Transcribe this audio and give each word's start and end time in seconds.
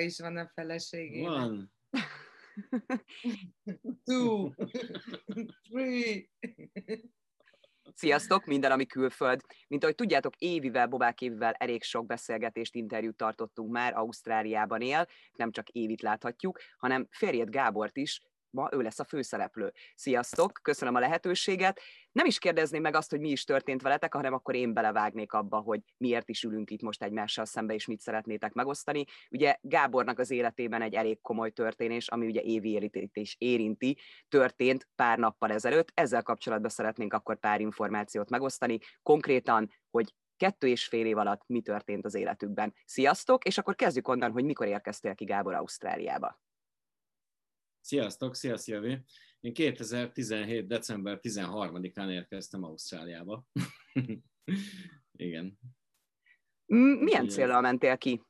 is 0.00 0.18
van 0.18 0.36
a 0.36 0.50
feleségének. 0.54 1.30
Van. 1.30 1.72
Two, 4.04 4.50
three. 5.68 6.28
Sziasztok, 7.94 8.44
minden, 8.44 8.70
ami 8.70 8.86
külföld. 8.86 9.40
Mint 9.68 9.82
ahogy 9.82 9.94
tudjátok, 9.94 10.36
Évivel, 10.36 10.86
Bobák 10.86 11.20
Évivel 11.20 11.52
elég 11.52 11.82
sok 11.82 12.06
beszélgetést, 12.06 12.74
interjút 12.74 13.16
tartottunk 13.16 13.70
már, 13.70 13.96
Ausztráliában 13.96 14.80
él, 14.80 15.06
nem 15.32 15.50
csak 15.50 15.68
Évit 15.68 16.02
láthatjuk, 16.02 16.58
hanem 16.78 17.06
férjét 17.10 17.50
Gábort 17.50 17.96
is, 17.96 18.20
ma 18.50 18.68
ő 18.72 18.80
lesz 18.80 18.98
a 18.98 19.04
főszereplő. 19.04 19.72
Sziasztok, 19.94 20.58
köszönöm 20.62 20.94
a 20.94 20.98
lehetőséget. 20.98 21.80
Nem 22.12 22.26
is 22.26 22.38
kérdezném 22.38 22.82
meg 22.82 22.94
azt, 22.94 23.10
hogy 23.10 23.20
mi 23.20 23.28
is 23.28 23.44
történt 23.44 23.82
veletek, 23.82 24.14
hanem 24.14 24.32
akkor 24.32 24.54
én 24.54 24.74
belevágnék 24.74 25.32
abba, 25.32 25.58
hogy 25.58 25.80
miért 25.96 26.28
is 26.28 26.42
ülünk 26.42 26.70
itt 26.70 26.82
most 26.82 27.02
egymással 27.02 27.44
szembe, 27.44 27.74
és 27.74 27.86
mit 27.86 28.00
szeretnétek 28.00 28.52
megosztani. 28.52 29.04
Ugye 29.30 29.56
Gábornak 29.60 30.18
az 30.18 30.30
életében 30.30 30.82
egy 30.82 30.94
elég 30.94 31.20
komoly 31.20 31.50
történés, 31.50 32.08
ami 32.08 32.26
ugye 32.26 32.40
évi 32.40 32.90
is 33.12 33.36
érinti, 33.38 33.98
történt 34.28 34.88
pár 34.94 35.18
nappal 35.18 35.52
ezelőtt. 35.52 35.90
Ezzel 35.94 36.22
kapcsolatban 36.22 36.70
szeretnénk 36.70 37.12
akkor 37.12 37.38
pár 37.38 37.60
információt 37.60 38.30
megosztani. 38.30 38.78
Konkrétan, 39.02 39.70
hogy 39.90 40.14
kettő 40.36 40.66
és 40.66 40.86
fél 40.86 41.06
év 41.06 41.18
alatt 41.18 41.42
mi 41.46 41.60
történt 41.60 42.04
az 42.04 42.14
életükben. 42.14 42.74
Sziasztok, 42.84 43.44
és 43.44 43.58
akkor 43.58 43.74
kezdjük 43.74 44.08
onnan, 44.08 44.32
hogy 44.32 44.44
mikor 44.44 44.66
érkeztél 44.66 45.14
ki 45.14 45.24
Gábor 45.24 45.54
Ausztráliába. 45.54 46.40
Sziasztok, 47.80 48.34
szia 48.34 48.56
Szilvi! 48.56 49.04
Én 49.40 49.52
2017. 49.52 50.66
december 50.66 51.18
13-án 51.22 52.10
érkeztem 52.10 52.64
Ausztráliába. 52.64 53.46
Igen. 55.12 55.58
Milyen 56.66 57.28
célra 57.28 57.60
mentél 57.60 57.98
ki? 57.98 58.22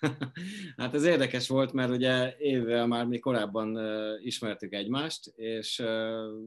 hát 0.76 0.94
ez 0.94 1.04
érdekes 1.04 1.48
volt, 1.48 1.72
mert 1.72 1.90
ugye 1.90 2.36
évvel 2.36 2.86
már 2.86 3.06
mi 3.06 3.18
korábban 3.18 3.76
uh, 3.76 4.24
ismertük 4.24 4.72
egymást, 4.72 5.26
és 5.26 5.78
uh, 5.78 6.40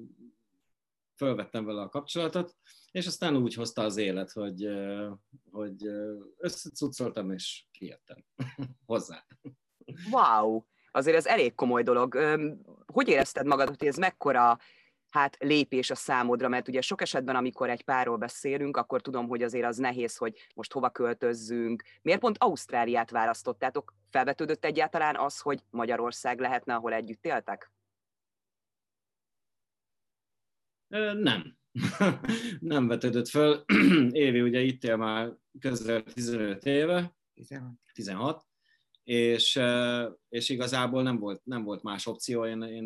fölvettem 1.16 1.66
vele 1.66 1.82
a 1.82 1.90
kapcsolatot, 1.90 2.56
és 2.92 3.08
aztán 3.08 3.36
úgy 3.36 3.54
hozta 3.54 3.82
az 3.82 3.98
élet, 3.98 4.32
hogy, 4.32 4.68
uh, 4.68 5.12
hogy 5.52 5.86
összecucoltam, 6.38 7.32
és 7.32 7.66
kijöttem 7.72 8.26
hozzá. 8.86 9.26
Wow! 10.12 10.64
Azért 10.96 11.18
ez 11.18 11.26
elég 11.26 11.56
komoly 11.56 11.84
dolog. 11.84 12.18
Hogy 12.86 13.08
érezted 13.08 13.46
magad, 13.46 13.68
hogy 13.68 13.88
ez 13.88 13.98
mekkora 13.98 14.58
hát 15.10 15.38
lépés 15.40 15.90
a 15.90 15.96
számodra, 15.96 16.48
mert 16.48 16.68
ugye 16.68 16.82
sok 16.82 17.02
esetben, 17.02 17.36
amikor 17.36 17.70
egy 17.70 17.84
párról 17.84 18.18
beszélünk, 18.18 18.78
akkor 18.78 19.02
tudom, 19.02 19.28
hogy 19.28 19.44
azért 19.44 19.66
az 19.66 19.78
nehéz, 19.78 20.18
hogy 20.18 20.48
most 20.56 20.72
hova 20.72 20.90
költözzünk. 20.90 21.84
Miért 22.02 22.20
pont 22.20 22.38
Ausztráliát 22.40 23.10
választottátok? 23.10 23.94
Felvetődött 24.10 24.66
egyáltalán 24.66 25.16
az, 25.16 25.40
hogy 25.40 25.60
Magyarország 25.70 26.40
lehetne, 26.40 26.74
ahol 26.74 26.94
együtt 26.94 27.26
éltek? 27.26 27.72
Nem. 31.14 31.58
Nem 32.60 32.88
vetődött 32.88 33.28
föl. 33.28 33.64
Évi 34.26 34.42
ugye 34.42 34.60
itt 34.60 34.84
él 34.84 34.96
már 34.96 35.32
közel 35.60 36.04
15 36.04 36.66
éve. 36.66 37.16
16. 37.34 37.74
16 37.94 38.46
és, 39.06 39.60
és 40.30 40.50
igazából 40.50 41.04
nem 41.04 41.20
volt, 41.20 41.46
nem 41.46 41.64
volt 41.64 41.84
más 41.84 42.06
opció. 42.06 42.46
Én, 42.46 42.62
én, 42.62 42.84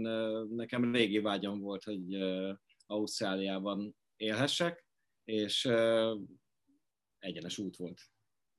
nekem 0.49 0.91
régi 0.91 1.19
vágyam 1.19 1.59
volt, 1.59 1.83
hogy 1.83 2.17
Ausztráliában 2.85 3.95
élhessek, 4.15 4.85
és 5.23 5.65
egyenes 7.19 7.57
út 7.57 7.75
volt 7.75 8.01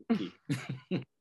ki. 0.06 0.32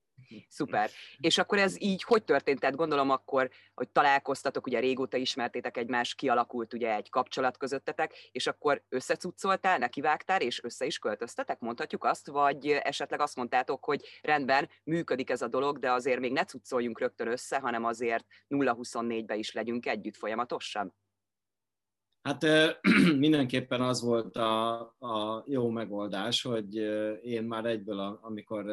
Szuper. 0.50 0.90
És 1.20 1.38
akkor 1.38 1.58
ez 1.58 1.82
így 1.82 2.04
hogy 2.04 2.24
történt? 2.24 2.60
Tehát 2.60 2.76
gondolom 2.76 3.10
akkor, 3.10 3.50
hogy 3.74 3.90
találkoztatok, 3.90 4.66
ugye 4.68 4.80
régóta 4.80 5.18
ismertétek 5.18 5.78
egymást, 5.78 6.16
kialakult 6.16 6.74
ugye 6.74 6.96
egy 6.96 7.10
kapcsolat 7.10 7.58
közöttetek, 7.58 8.14
és 8.32 8.48
akkor 8.48 8.84
összecuccoltál, 8.90 9.78
nekivágtál, 9.78 10.42
és 10.42 10.64
össze 10.64 10.86
is 10.86 11.00
költöztetek, 11.00 11.60
mondhatjuk 11.60 12.04
azt, 12.04 12.28
vagy 12.28 12.68
esetleg 12.70 13.20
azt 13.20 13.36
mondtátok, 13.36 13.84
hogy 13.84 14.20
rendben, 14.22 14.70
működik 14.84 15.30
ez 15.30 15.42
a 15.42 15.48
dolog, 15.48 15.80
de 15.80 15.92
azért 15.92 16.20
még 16.20 16.32
ne 16.32 16.44
cuccoljunk 16.44 17.00
rögtön 17.00 17.28
össze, 17.28 17.60
hanem 17.60 17.86
azért 17.86 18.26
0-24-be 18.50 19.36
is 19.36 19.52
legyünk 19.52 19.86
együtt 19.86 20.18
folyamatosan? 20.18 20.94
Hát 22.30 22.46
mindenképpen 23.26 23.82
az 23.82 24.02
volt 24.02 24.36
a, 24.36 24.80
a 25.00 25.44
jó 25.48 25.70
megoldás, 25.70 26.42
hogy 26.42 26.76
én 27.22 27.44
már 27.44 27.66
egyből, 27.66 28.20
amikor 28.22 28.66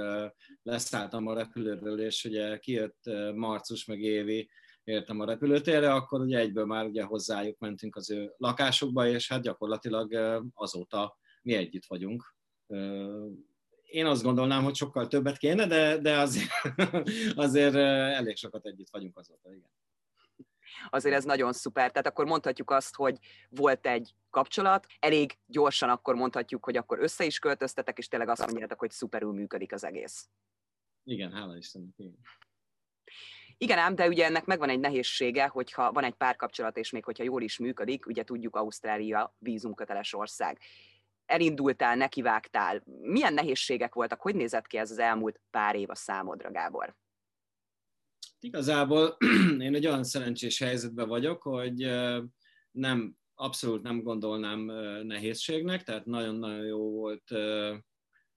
leszálltam 0.62 1.26
a 1.26 1.34
repülőről, 1.34 2.00
és 2.00 2.24
ugye 2.24 2.58
kijött 2.58 3.10
Marcus 3.34 3.84
meg 3.84 4.00
Évi, 4.00 4.50
értem 4.84 5.20
a 5.20 5.24
repülőtérre, 5.24 5.92
akkor 5.92 6.20
ugye 6.20 6.38
egyből 6.38 6.64
már 6.64 6.86
ugye 6.86 7.02
hozzájuk 7.02 7.58
mentünk 7.58 7.96
az 7.96 8.10
ő 8.10 8.34
lakásukba, 8.36 9.08
és 9.08 9.28
hát 9.28 9.42
gyakorlatilag 9.42 10.14
azóta 10.54 11.18
mi 11.42 11.54
együtt 11.54 11.86
vagyunk. 11.86 12.36
Én 13.82 14.06
azt 14.06 14.22
gondolnám, 14.22 14.64
hogy 14.64 14.74
sokkal 14.74 15.06
többet 15.06 15.38
kéne, 15.38 15.66
de, 15.66 15.98
de 15.98 16.18
azért, 16.18 16.50
azért 17.46 17.74
elég 17.74 18.36
sokat 18.36 18.66
együtt 18.66 18.90
vagyunk 18.90 19.18
azóta, 19.18 19.52
igen 19.52 19.70
azért 20.90 21.14
ez 21.14 21.24
nagyon 21.24 21.52
szuper. 21.52 21.90
Tehát 21.90 22.06
akkor 22.06 22.24
mondhatjuk 22.24 22.70
azt, 22.70 22.94
hogy 22.94 23.18
volt 23.48 23.86
egy 23.86 24.14
kapcsolat, 24.30 24.86
elég 24.98 25.38
gyorsan 25.46 25.88
akkor 25.88 26.14
mondhatjuk, 26.14 26.64
hogy 26.64 26.76
akkor 26.76 26.98
össze 26.98 27.24
is 27.24 27.38
költöztetek, 27.38 27.98
és 27.98 28.08
tényleg 28.08 28.28
azt 28.28 28.46
mondjátok, 28.46 28.78
hogy 28.78 28.90
szuperül 28.90 29.32
működik 29.32 29.72
az 29.72 29.84
egész. 29.84 30.28
Igen, 31.04 31.32
hála 31.32 31.56
Istennek. 31.56 31.94
Igen. 31.96 32.18
Igen 33.58 33.78
ám, 33.78 33.94
de 33.94 34.08
ugye 34.08 34.24
ennek 34.24 34.44
megvan 34.44 34.68
egy 34.68 34.80
nehézsége, 34.80 35.46
hogyha 35.46 35.92
van 35.92 36.04
egy 36.04 36.14
párkapcsolat, 36.14 36.76
és 36.76 36.90
még 36.90 37.04
hogyha 37.04 37.24
jól 37.24 37.42
is 37.42 37.58
működik, 37.58 38.06
ugye 38.06 38.24
tudjuk, 38.24 38.56
Ausztrália 38.56 39.34
vízumköteles 39.38 40.14
ország. 40.14 40.58
Elindultál, 41.26 41.96
nekivágtál. 41.96 42.82
Milyen 43.00 43.34
nehézségek 43.34 43.94
voltak? 43.94 44.20
Hogy 44.20 44.34
nézett 44.34 44.66
ki 44.66 44.76
ez 44.76 44.90
az 44.90 44.98
elmúlt 44.98 45.40
pár 45.50 45.74
év 45.74 45.90
a 45.90 45.94
számodra, 45.94 46.50
Gábor? 46.50 46.94
Igazából 48.40 49.16
én 49.66 49.74
egy 49.74 49.86
olyan 49.86 50.04
szerencsés 50.04 50.58
helyzetben 50.58 51.08
vagyok, 51.08 51.42
hogy 51.42 51.90
nem, 52.70 53.16
abszolút 53.34 53.82
nem 53.82 54.02
gondolnám 54.02 54.60
nehézségnek, 55.02 55.82
tehát 55.82 56.04
nagyon-nagyon 56.04 56.64
jó 56.64 56.90
volt 56.90 57.30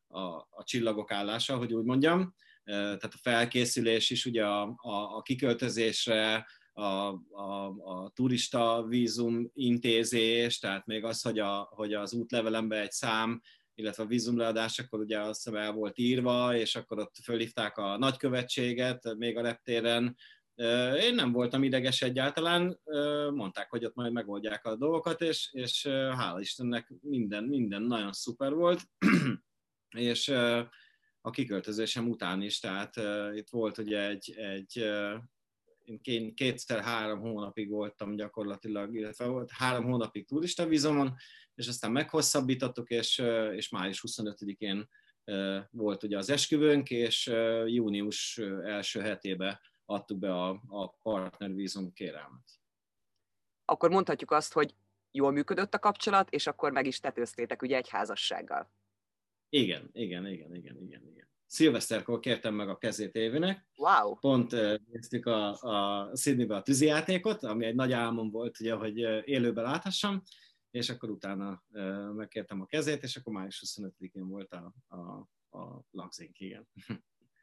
a, 0.08 0.48
a 0.50 0.64
csillagok 0.64 1.12
állása, 1.12 1.58
hogy 1.58 1.74
úgy 1.74 1.86
mondjam. 1.86 2.34
Tehát 2.64 3.04
a 3.04 3.20
felkészülés 3.22 4.10
is 4.10 4.26
ugye 4.26 4.46
a, 4.46 4.62
a, 4.78 5.16
a 5.16 5.22
kiköltözésre, 5.22 6.46
a, 6.74 7.20
a, 7.31 7.66
a 7.84 8.10
turista 8.14 8.86
vízum 8.88 9.50
intézés, 9.54 10.60
tehát 10.60 10.86
még 10.86 11.04
az, 11.04 11.22
hogy, 11.22 11.40
a, 11.40 11.70
hogy 11.76 11.94
az 11.94 12.14
útlevelembe 12.14 12.80
egy 12.80 12.92
szám 12.92 13.42
illetve 13.79 14.03
a 14.03 14.07
vízumleadás, 14.07 14.79
akkor 14.79 15.00
ugye 15.00 15.19
azt 15.19 15.44
hiszem 15.44 15.59
el 15.59 15.72
volt 15.72 15.97
írva, 15.97 16.56
és 16.56 16.75
akkor 16.75 17.00
ott 17.00 17.16
fölhívták 17.23 17.78
a 17.78 17.97
nagykövetséget, 17.97 19.16
még 19.17 19.38
a 19.38 19.41
reptéren. 19.41 20.16
Én 21.01 21.16
nem 21.16 21.31
voltam 21.31 21.63
ideges 21.63 22.01
egyáltalán, 22.01 22.79
mondták, 23.34 23.69
hogy 23.69 23.85
ott 23.85 23.95
majd 23.95 24.12
megoldják 24.12 24.66
a 24.66 24.75
dolgokat, 24.75 25.22
és, 25.22 25.50
és 25.51 25.88
hála 25.88 26.39
Istennek 26.39 26.94
minden, 27.01 27.44
minden 27.44 27.81
nagyon 27.81 28.12
szuper 28.12 28.53
volt, 28.53 28.81
és 29.97 30.28
a 31.22 31.29
kiköltözésem 31.29 32.09
után 32.09 32.41
is, 32.41 32.59
tehát 32.59 32.95
itt 33.35 33.50
volt 33.50 33.78
ugye 33.78 34.07
egy, 34.07 34.34
egy 34.38 34.89
én 36.03 36.35
kétszer-három 36.35 37.19
hónapig 37.19 37.69
voltam 37.69 38.15
gyakorlatilag, 38.15 38.95
illetve 38.95 39.25
volt 39.25 39.51
három 39.51 39.83
hónapig 39.83 40.27
turista 40.27 40.68
vízomon, 40.68 41.15
és 41.56 41.68
aztán 41.68 41.91
meghosszabbítottuk, 41.91 42.89
és, 42.89 43.18
és 43.51 43.69
május 43.69 44.03
25-én 44.07 44.89
volt 45.69 46.03
ugye 46.03 46.18
az 46.18 46.30
esküvőnk, 46.30 46.89
és 46.89 47.25
június 47.65 48.38
első 48.63 49.00
hetébe 49.00 49.62
adtuk 49.86 50.19
be 50.19 50.33
a, 50.33 50.62
a 50.68 50.88
partnervízum 50.88 51.94
kérelmet. 51.94 52.50
Akkor 53.65 53.89
mondhatjuk 53.89 54.31
azt, 54.31 54.53
hogy 54.53 54.75
jól 55.12 55.31
működött 55.31 55.74
a 55.74 55.80
kapcsolat, 55.80 56.30
és 56.30 56.47
akkor 56.47 56.71
meg 56.71 56.85
is 56.85 57.00
tetőztétek 57.00 57.62
ugye 57.62 57.77
egy 57.77 57.89
házassággal. 57.89 58.71
Igen, 59.50 59.89
igen, 59.92 60.27
igen, 60.27 60.56
igen, 60.56 60.77
igen, 60.81 61.07
igen 61.07 61.30
szilveszterkor 61.50 62.19
kértem 62.19 62.54
meg 62.54 62.69
a 62.69 62.78
kezét 62.78 63.16
Évinek. 63.16 63.68
Wow. 63.75 64.16
Pont 64.16 64.51
néztük 64.92 65.25
a, 65.25 65.62
a 65.62 66.10
Sydneybe 66.16 66.56
a 66.56 66.62
tűzijátékot, 66.62 67.44
ami 67.44 67.66
egy 67.66 67.75
nagy 67.75 67.92
álmom 67.92 68.31
volt, 68.31 68.60
ugye, 68.60 68.74
hogy 68.74 68.98
élőben 69.25 69.63
láthassam, 69.63 70.22
és 70.72 70.90
akkor 70.90 71.10
utána 71.10 71.63
megkértem 72.16 72.62
a 72.62 72.66
kezét, 72.66 73.04
és 73.04 73.16
akkor 73.16 73.34
május 73.34 73.63
25-én 73.66 74.28
volt 74.28 74.54
a, 74.54 74.74
a, 74.88 74.98
a 75.60 75.84
lagzink, 75.92 76.40
igen. 76.40 76.68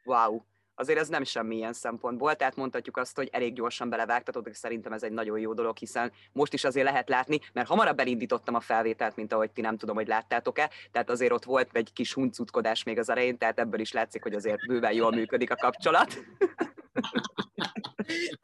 Wow. 0.03 0.41
Azért 0.79 0.99
ez 0.99 1.07
nem 1.07 1.23
semmi 1.23 1.55
ilyen 1.55 1.73
szempontból, 1.73 2.35
tehát 2.35 2.55
mondhatjuk 2.55 2.97
azt, 2.97 3.15
hogy 3.15 3.29
elég 3.31 3.53
gyorsan 3.53 3.89
belevágtatott, 3.89 4.47
és 4.47 4.57
szerintem 4.57 4.93
ez 4.93 5.03
egy 5.03 5.11
nagyon 5.11 5.39
jó 5.39 5.53
dolog, 5.53 5.77
hiszen 5.77 6.11
most 6.31 6.53
is 6.53 6.63
azért 6.63 6.85
lehet 6.85 7.09
látni, 7.09 7.39
mert 7.53 7.67
hamarabb 7.67 7.99
elindítottam 7.99 8.55
a 8.55 8.59
felvételt, 8.59 9.15
mint 9.15 9.33
ahogy 9.33 9.51
ti 9.51 9.61
nem 9.61 9.77
tudom, 9.77 9.95
hogy 9.95 10.07
láttátok-e, 10.07 10.69
tehát 10.91 11.09
azért 11.09 11.31
ott 11.31 11.43
volt 11.43 11.69
egy 11.71 11.93
kis 11.93 12.13
huncutkodás 12.13 12.83
még 12.83 12.99
az 12.99 13.09
elején, 13.09 13.37
tehát 13.37 13.59
ebből 13.59 13.79
is 13.79 13.91
látszik, 13.91 14.23
hogy 14.23 14.33
azért 14.33 14.67
bőven 14.67 14.93
jól 14.93 15.11
működik 15.11 15.51
a 15.51 15.55
kapcsolat. 15.55 16.17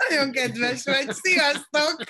Nagyon 0.09 0.31
kedves 0.31 0.83
vagy, 0.83 1.11
sziasztok! 1.11 2.03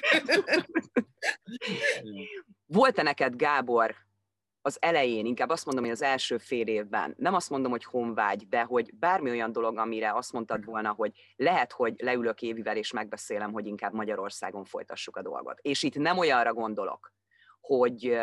Volt-e 2.66 3.02
neked, 3.02 3.36
Gábor, 3.36 3.96
az 4.66 4.78
elején, 4.82 5.26
inkább 5.26 5.50
azt 5.50 5.66
mondom, 5.66 5.84
hogy 5.84 5.94
az 5.94 6.02
első 6.02 6.38
fél 6.38 6.68
évben, 6.68 7.14
nem 7.18 7.34
azt 7.34 7.50
mondom, 7.50 7.72
hogy 7.72 7.84
honvágy, 7.84 8.48
de 8.48 8.62
hogy 8.62 8.94
bármi 8.96 9.30
olyan 9.30 9.52
dolog, 9.52 9.78
amire 9.78 10.14
azt 10.14 10.34
mondtad 10.34 10.66
volna, 10.66 10.92
hogy 10.92 11.12
lehet, 11.36 11.72
hogy 11.72 11.94
leülök 11.98 12.42
Évivel 12.42 12.78
és 12.78 12.92
megbeszélem, 12.92 13.52
hogy 13.52 13.68
inkább 13.68 13.94
Magyarországon 13.94 14.66
folytassuk 14.66 15.16
a 15.16 15.22
dolgot. 15.22 15.60
És 15.62 15.84
itt 15.84 15.96
nem 15.96 16.18
olyanra 16.18 16.54
gondolok, 16.54 17.14
hogy 17.62 18.20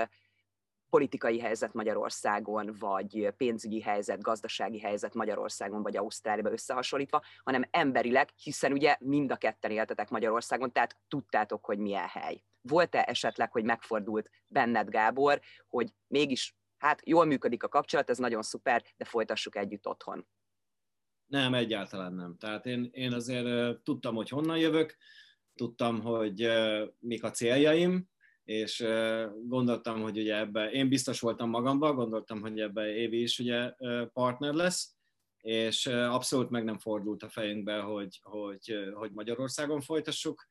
politikai 0.90 1.40
helyzet 1.40 1.72
Magyarországon, 1.72 2.76
vagy 2.78 3.32
pénzügyi 3.36 3.80
helyzet, 3.80 4.22
gazdasági 4.22 4.80
helyzet 4.80 5.14
Magyarországon, 5.14 5.82
vagy 5.82 5.96
Ausztráliában 5.96 6.52
összehasonlítva, 6.52 7.22
hanem 7.44 7.64
emberileg, 7.70 8.28
hiszen 8.42 8.72
ugye 8.72 8.96
mind 9.00 9.30
a 9.30 9.36
ketten 9.36 9.70
éltetek 9.70 10.10
Magyarországon, 10.10 10.72
tehát 10.72 10.96
tudtátok, 11.08 11.64
hogy 11.64 11.78
milyen 11.78 12.08
hely. 12.08 12.42
Volt-e 12.62 13.04
esetleg, 13.08 13.52
hogy 13.52 13.64
megfordult 13.64 14.30
benned, 14.46 14.88
Gábor, 14.88 15.40
hogy 15.68 15.92
mégis, 16.06 16.56
hát 16.78 17.02
jól 17.06 17.24
működik 17.24 17.62
a 17.62 17.68
kapcsolat, 17.68 18.10
ez 18.10 18.18
nagyon 18.18 18.42
szuper, 18.42 18.82
de 18.96 19.04
folytassuk 19.04 19.56
együtt 19.56 19.86
otthon? 19.86 20.26
Nem, 21.26 21.54
egyáltalán 21.54 22.12
nem. 22.12 22.36
Tehát 22.36 22.66
én, 22.66 22.88
én 22.92 23.12
azért 23.12 23.78
tudtam, 23.82 24.14
hogy 24.14 24.28
honnan 24.28 24.58
jövök, 24.58 24.96
tudtam, 25.54 26.00
hogy 26.00 26.48
mik 26.98 27.24
a 27.24 27.30
céljaim, 27.30 28.08
és 28.50 28.84
gondoltam, 29.46 30.02
hogy 30.02 30.18
ugye 30.18 30.36
ebbe, 30.36 30.70
én 30.70 30.88
biztos 30.88 31.20
voltam 31.20 31.50
magamban, 31.50 31.94
gondoltam, 31.94 32.40
hogy 32.40 32.60
ebbe 32.60 32.94
Évi 32.94 33.22
is 33.22 33.38
ugye 33.38 33.74
partner 34.12 34.54
lesz, 34.54 34.94
és 35.40 35.86
abszolút 35.86 36.50
meg 36.50 36.64
nem 36.64 36.78
fordult 36.78 37.22
a 37.22 37.28
fejünkbe, 37.28 37.80
hogy, 37.80 38.20
hogy, 38.22 38.90
hogy 38.94 39.12
Magyarországon 39.12 39.80
folytassuk. 39.80 40.46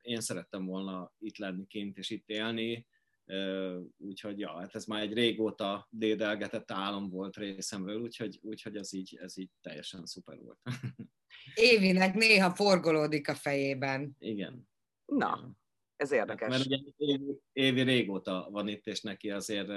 Én 0.00 0.20
szerettem 0.20 0.64
volna 0.66 1.12
itt 1.18 1.36
lenni 1.36 1.66
kint 1.66 1.98
és 1.98 2.10
itt 2.10 2.28
élni, 2.28 2.86
úgyhogy 3.96 4.38
ja, 4.38 4.58
hát 4.58 4.74
ez 4.74 4.84
már 4.84 5.02
egy 5.02 5.12
régóta 5.12 5.88
dédelgetett 5.90 6.70
álom 6.70 7.10
volt 7.10 7.36
részemről, 7.36 8.00
úgyhogy, 8.00 8.38
úgyhogy 8.42 8.76
ez, 8.76 8.92
így, 8.92 9.18
ez 9.22 9.38
így 9.38 9.50
teljesen 9.60 10.06
szuper 10.06 10.38
volt. 10.38 10.58
Évinek 11.54 12.14
néha 12.14 12.54
forgolódik 12.54 13.28
a 13.28 13.34
fejében. 13.34 14.16
Igen. 14.18 14.68
Na, 15.04 15.56
ez 15.96 16.12
érdekes. 16.12 16.48
Mert 16.48 16.64
ugye 16.66 16.78
Évi, 16.96 17.40
Évi 17.52 17.82
régóta 17.82 18.48
van 18.50 18.68
itt, 18.68 18.86
és 18.86 19.00
neki 19.00 19.30
azért 19.30 19.68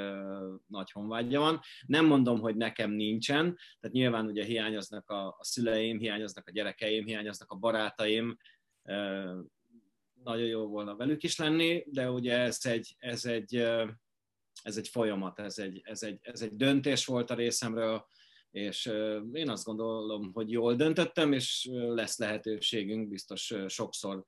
nagy 0.68 0.92
honvágyja 0.92 1.40
van. 1.40 1.60
Nem 1.86 2.06
mondom, 2.06 2.40
hogy 2.40 2.56
nekem 2.56 2.92
nincsen, 2.92 3.58
tehát 3.80 3.96
nyilván 3.96 4.26
ugye 4.26 4.44
hiányoznak 4.44 5.10
a, 5.10 5.28
a 5.28 5.44
szüleim, 5.44 6.00
hiányoznak 6.00 6.48
a 6.48 6.52
gyerekeim, 6.52 7.06
hiányoznak 7.06 7.52
a 7.52 7.56
barátaim, 7.56 8.38
nagyon 10.24 10.48
jó 10.48 10.68
volna 10.68 10.96
velük 10.96 11.24
is 11.24 11.38
lenni, 11.38 11.84
de 11.88 12.12
ugye 12.12 12.38
ez 12.38 12.66
egy, 12.66 12.96
ez 12.98 13.26
egy, 13.26 13.56
ez 14.64 14.78
egy 14.78 14.88
folyamat, 14.88 15.40
ez 15.40 15.58
egy, 15.58 15.82
ez, 15.84 16.04
egy, 16.04 16.20
ez 16.22 16.42
egy 16.42 16.56
döntés 16.56 17.06
volt 17.06 17.30
a 17.30 17.36
részemről, 17.36 18.08
és 18.52 18.86
én 19.32 19.50
azt 19.50 19.64
gondolom, 19.64 20.32
hogy 20.34 20.52
jól 20.52 20.76
döntöttem, 20.76 21.34
és 21.34 21.70
lesz 21.72 22.18
lehetőségünk 22.18 23.10
biztos 23.10 23.54
sokszor 23.68 24.24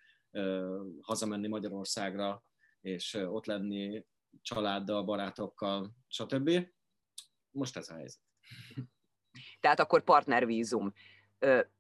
hazamenni 1.02 1.48
Magyarországra, 1.48 2.44
és 2.82 3.14
ott 3.14 3.46
lenni 3.46 4.06
családdal, 4.42 5.04
barátokkal, 5.04 5.92
stb. 6.08 6.68
Most 7.52 7.78
ez 7.78 7.90
a 7.90 7.94
helyzet. 7.94 8.22
Tehát 9.60 9.80
akkor 9.80 10.04
partnervízum. 10.04 10.94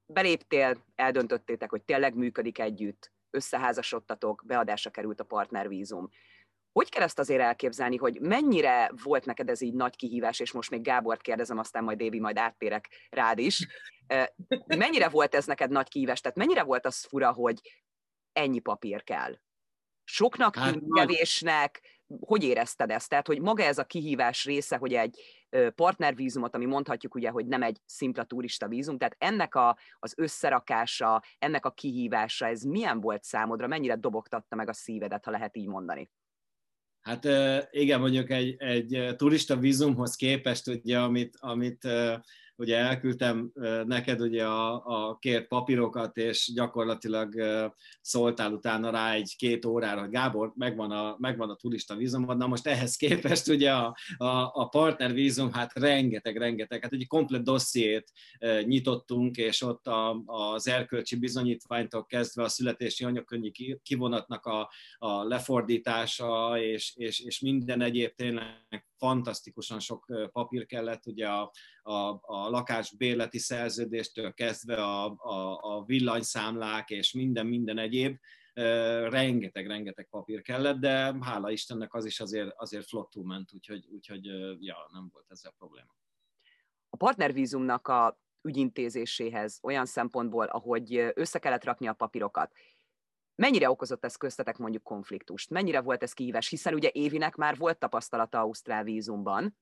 Beléptél, 0.05 0.85
eldöntöttétek, 0.95 1.69
hogy 1.69 1.83
tényleg 1.83 2.15
működik 2.15 2.59
együtt, 2.59 3.11
összeházasodtatok, 3.29 4.43
beadásra 4.45 4.91
került 4.91 5.19
a 5.19 5.23
partnervízum. 5.23 6.09
Hogy 6.71 6.89
kell 6.89 7.03
ezt 7.03 7.19
azért 7.19 7.41
elképzelni, 7.41 7.95
hogy 7.95 8.19
mennyire 8.21 8.91
volt 9.03 9.25
neked 9.25 9.49
ez 9.49 9.61
így 9.61 9.73
nagy 9.73 9.95
kihívás, 9.95 10.39
és 10.39 10.51
most 10.51 10.69
még 10.69 10.81
Gábort 10.81 11.21
kérdezem, 11.21 11.57
aztán 11.57 11.83
majd 11.83 12.01
Évi, 12.01 12.19
majd 12.19 12.37
áttérek 12.37 12.89
rád 13.09 13.39
is. 13.39 13.67
Mennyire 14.65 15.09
volt 15.09 15.35
ez 15.35 15.45
neked 15.45 15.69
nagy 15.69 15.87
kihívás? 15.87 16.21
Tehát 16.21 16.37
mennyire 16.37 16.63
volt 16.63 16.85
az 16.85 17.05
fura, 17.05 17.31
hogy 17.31 17.61
ennyi 18.39 18.59
papír 18.59 19.03
kell. 19.03 19.37
Soknak 20.03 20.55
hát, 20.55 20.79
kevésnek, 20.95 21.81
hogy 22.19 22.43
érezted 22.43 22.89
ezt? 22.89 23.09
Tehát, 23.09 23.27
hogy 23.27 23.41
maga 23.41 23.63
ez 23.63 23.77
a 23.77 23.85
kihívás 23.85 24.45
része, 24.45 24.77
hogy 24.77 24.93
egy 24.93 25.19
partnervízumot, 25.75 26.55
ami 26.55 26.65
mondhatjuk 26.65 27.15
ugye, 27.15 27.29
hogy 27.29 27.45
nem 27.45 27.63
egy 27.63 27.81
szimpla 27.85 28.23
turista 28.23 28.67
vízum, 28.67 28.97
tehát 28.97 29.15
ennek 29.17 29.55
a, 29.55 29.77
az 29.99 30.13
összerakása, 30.17 31.23
ennek 31.39 31.65
a 31.65 31.71
kihívása, 31.71 32.47
ez 32.47 32.63
milyen 32.63 33.01
volt 33.01 33.23
számodra, 33.23 33.67
mennyire 33.67 33.95
dobogtatta 33.95 34.55
meg 34.55 34.69
a 34.69 34.73
szívedet, 34.73 35.25
ha 35.25 35.31
lehet 35.31 35.57
így 35.57 35.67
mondani? 35.67 36.09
Hát 37.01 37.25
igen, 37.71 37.99
mondjuk 37.99 38.29
egy, 38.29 38.55
egy 38.57 39.15
turista 39.15 39.57
vízumhoz 39.57 40.15
képest, 40.15 40.67
ugye, 40.67 40.99
amit, 40.99 41.37
amit 41.39 41.87
ugye 42.59 42.77
elküldtem 42.77 43.51
neked 43.85 44.21
ugye 44.21 44.45
a, 44.45 44.81
a 44.85 45.17
kért 45.17 45.47
papírokat, 45.47 46.17
és 46.17 46.51
gyakorlatilag 46.53 47.33
szóltál 48.01 48.53
utána 48.53 48.89
rá 48.89 49.13
egy 49.13 49.35
két 49.37 49.65
órára, 49.65 49.99
hogy 49.99 50.09
Gábor, 50.09 50.53
megvan 50.55 50.91
a, 50.91 51.15
megvan 51.19 51.49
a 51.49 51.55
turista 51.55 51.95
vízumod, 51.95 52.37
na 52.37 52.47
most 52.47 52.67
ehhez 52.67 52.95
képest 52.95 53.47
ugye 53.47 53.71
a, 53.71 53.95
a, 54.17 54.25
a 54.53 54.67
partner 54.67 55.13
vízum, 55.13 55.51
hát 55.51 55.73
rengeteg, 55.73 56.37
rengeteg, 56.37 56.81
hát 56.81 56.93
egy 56.93 57.07
komplet 57.07 57.43
dossziét 57.43 58.11
nyitottunk, 58.63 59.37
és 59.37 59.61
ott 59.61 59.87
a, 59.87 60.21
az 60.25 60.67
erkölcsi 60.67 61.15
bizonyítványtól 61.15 62.05
kezdve 62.05 62.43
a 62.43 62.49
születési 62.49 63.03
anyagkönyvi 63.03 63.79
kivonatnak 63.83 64.45
a, 64.45 64.69
a 64.97 65.23
lefordítása, 65.23 66.57
és, 66.59 66.93
és, 66.95 67.19
és 67.19 67.39
minden 67.39 67.81
egyéb 67.81 68.13
tényleg 68.15 68.88
fantasztikusan 68.99 69.79
sok 69.79 70.05
papír 70.31 70.65
kellett, 70.65 71.05
ugye 71.05 71.27
a, 71.27 71.51
a, 71.81 72.19
a 72.21 72.49
lakásbérleti 72.49 73.37
szerződéstől 73.37 74.33
kezdve 74.33 74.75
a, 74.75 75.15
a, 75.17 75.59
a 75.61 75.83
villanyszámlák 75.83 76.89
és 76.89 77.13
minden, 77.13 77.45
minden 77.45 77.77
egyéb, 77.77 78.17
rengeteg, 79.09 79.67
rengeteg 79.67 80.07
papír 80.09 80.41
kellett, 80.41 80.77
de 80.77 81.15
hála 81.21 81.51
Istennek 81.51 81.93
az 81.93 82.05
is 82.05 82.19
azért, 82.19 82.53
azért 82.55 82.87
flottul 82.87 83.25
ment, 83.25 83.53
úgyhogy, 83.53 83.85
úgyhogy 83.89 84.25
ja, 84.59 84.89
nem 84.91 85.09
volt 85.11 85.25
ezzel 85.29 85.53
probléma. 85.57 85.95
A 86.89 86.97
partnervízumnak 86.97 87.87
a 87.87 88.19
ügyintézéséhez 88.41 89.59
olyan 89.61 89.85
szempontból, 89.85 90.45
ahogy 90.45 91.11
össze 91.13 91.39
kellett 91.39 91.63
rakni 91.63 91.87
a 91.87 91.93
papírokat, 91.93 92.51
Mennyire 93.39 93.69
okozott 93.69 94.05
ez 94.05 94.15
köztetek 94.15 94.57
mondjuk 94.57 94.83
konfliktust? 94.83 95.49
Mennyire 95.49 95.81
volt 95.81 96.03
ez 96.03 96.13
kihívás? 96.13 96.49
Hiszen 96.49 96.73
ugye 96.73 96.89
Évinek 96.91 97.35
már 97.35 97.57
volt 97.57 97.79
tapasztalata 97.79 98.39
Ausztrál 98.39 98.83
vízumban, 98.83 99.57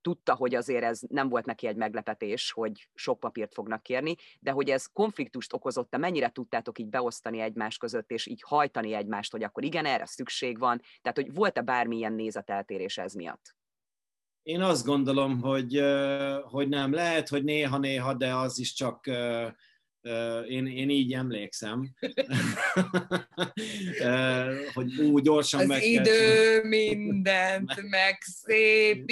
tudta, 0.00 0.34
hogy 0.34 0.54
azért 0.54 0.84
ez 0.84 1.00
nem 1.08 1.28
volt 1.28 1.44
neki 1.44 1.66
egy 1.66 1.76
meglepetés, 1.76 2.52
hogy 2.52 2.88
sok 2.94 3.20
papírt 3.20 3.54
fognak 3.54 3.82
kérni, 3.82 4.14
de 4.40 4.50
hogy 4.50 4.70
ez 4.70 4.86
konfliktust 4.86 5.52
okozott, 5.52 5.96
mennyire 5.96 6.28
tudtátok 6.28 6.78
így 6.78 6.88
beosztani 6.88 7.40
egymás 7.40 7.78
között, 7.78 8.10
és 8.10 8.26
így 8.26 8.42
hajtani 8.42 8.92
egymást, 8.92 9.32
hogy 9.32 9.42
akkor 9.42 9.64
igen, 9.64 9.84
erre 9.84 10.06
szükség 10.06 10.58
van, 10.58 10.80
tehát 11.02 11.16
hogy 11.18 11.34
volt-e 11.34 11.60
bármilyen 11.60 12.12
nézeteltérés 12.12 12.98
ez 12.98 13.12
miatt? 13.12 13.54
Én 14.42 14.60
azt 14.60 14.84
gondolom, 14.84 15.40
hogy, 15.40 15.82
hogy 16.42 16.68
nem. 16.68 16.92
Lehet, 16.92 17.28
hogy 17.28 17.44
néha-néha, 17.44 18.14
de 18.14 18.34
az 18.34 18.58
is 18.58 18.72
csak 18.72 19.06
én, 20.48 20.66
én 20.66 20.90
így 20.90 21.12
emlékszem, 21.12 21.88
hogy 24.74 25.00
úgy 25.00 25.22
gyorsan 25.22 25.60
Az 25.60 25.66
meg 25.66 25.82
idő 25.82 26.62
mindent 26.62 27.82
megszépít. 27.90 29.08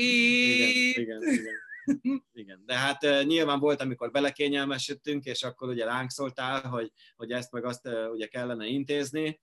Igen, 0.97 1.23
igen, 1.23 1.33
igen. 1.33 1.63
Igen, 2.33 2.63
de 2.67 2.75
hát 2.75 3.25
nyilván 3.25 3.59
volt, 3.59 3.81
amikor 3.81 4.11
belekényelmesítettünk, 4.11 5.25
és 5.25 5.43
akkor 5.43 5.69
ugye 5.69 5.85
ránk 5.85 6.11
szóltál, 6.11 6.61
hogy, 6.61 6.93
hogy 7.17 7.31
ezt 7.31 7.53
meg 7.53 7.65
azt 7.65 7.89
ugye 8.13 8.27
kellene 8.27 8.67
intézni. 8.67 9.41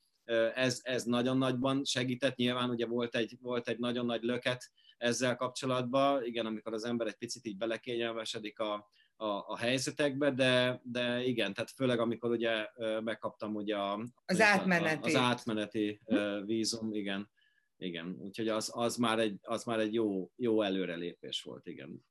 Ez, 0.54 0.80
ez 0.84 1.04
nagyon 1.04 1.38
nagyban 1.38 1.84
segített, 1.84 2.36
nyilván 2.36 2.70
ugye 2.70 2.86
volt 2.86 3.16
egy, 3.16 3.38
volt 3.42 3.68
egy 3.68 3.78
nagyon 3.78 4.06
nagy 4.06 4.22
löket 4.24 4.72
ezzel 4.98 5.36
kapcsolatban, 5.36 6.26
igen, 6.26 6.46
amikor 6.46 6.74
az 6.74 6.84
ember 6.86 7.08
egy 7.08 7.16
picit 7.16 7.46
így 7.46 7.58
belekényelmesedik 7.58 8.60
a, 8.60 8.90
a, 9.22 9.44
a 9.48 9.58
helyzetekbe, 9.58 10.32
de, 10.32 10.82
de 10.84 11.24
igen, 11.24 11.54
tehát 11.54 11.72
főleg 11.72 12.00
amikor 12.00 12.30
ugye 12.32 12.68
megkaptam 13.04 13.56
ugye 13.56 13.78
a, 13.78 14.08
az 14.26 14.42
átmeneti, 14.42 15.08
az 15.08 15.16
átmeneti 15.16 16.02
vízum, 16.46 16.94
igen, 16.94 17.30
igen, 17.78 18.16
úgyhogy 18.20 18.48
az, 18.48 18.72
az, 18.74 18.96
már 18.96 19.20
egy, 19.20 19.40
az 19.42 19.64
már 19.64 19.80
egy 19.80 19.94
jó, 19.94 20.32
jó 20.36 20.62
előrelépés 20.62 21.42
volt, 21.42 21.68
igen. 21.68 22.06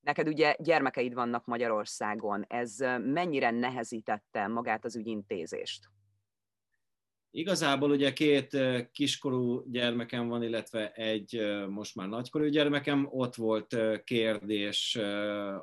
Neked 0.00 0.28
ugye 0.28 0.56
gyermekeid 0.58 1.14
vannak 1.14 1.44
Magyarországon, 1.44 2.44
ez 2.48 2.76
mennyire 2.98 3.50
nehezítette 3.50 4.46
magát 4.46 4.84
az 4.84 4.96
ügyintézést? 4.96 5.88
Igazából 7.30 7.90
ugye 7.90 8.12
két 8.12 8.58
kiskorú 8.92 9.70
gyermekem 9.70 10.28
van, 10.28 10.42
illetve 10.42 10.92
egy 10.92 11.56
most 11.68 11.94
már 11.94 12.08
nagykorú 12.08 12.46
gyermekem. 12.46 13.06
Ott 13.10 13.34
volt 13.34 13.76
kérdés 14.04 14.96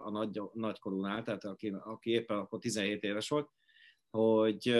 a 0.03 0.09
nagy, 0.09 0.41
nagykorúnál, 0.53 1.23
tehát 1.23 1.45
aki, 1.45 1.75
aki 1.83 2.11
éppen 2.11 2.37
akkor 2.37 2.59
17 2.59 3.03
éves 3.03 3.29
volt, 3.29 3.49
hogy 4.09 4.75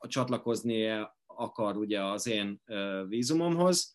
csatlakozni 0.00 1.06
akar 1.26 1.76
ugye 1.76 2.02
az 2.02 2.26
én 2.26 2.62
vízumomhoz. 3.08 3.94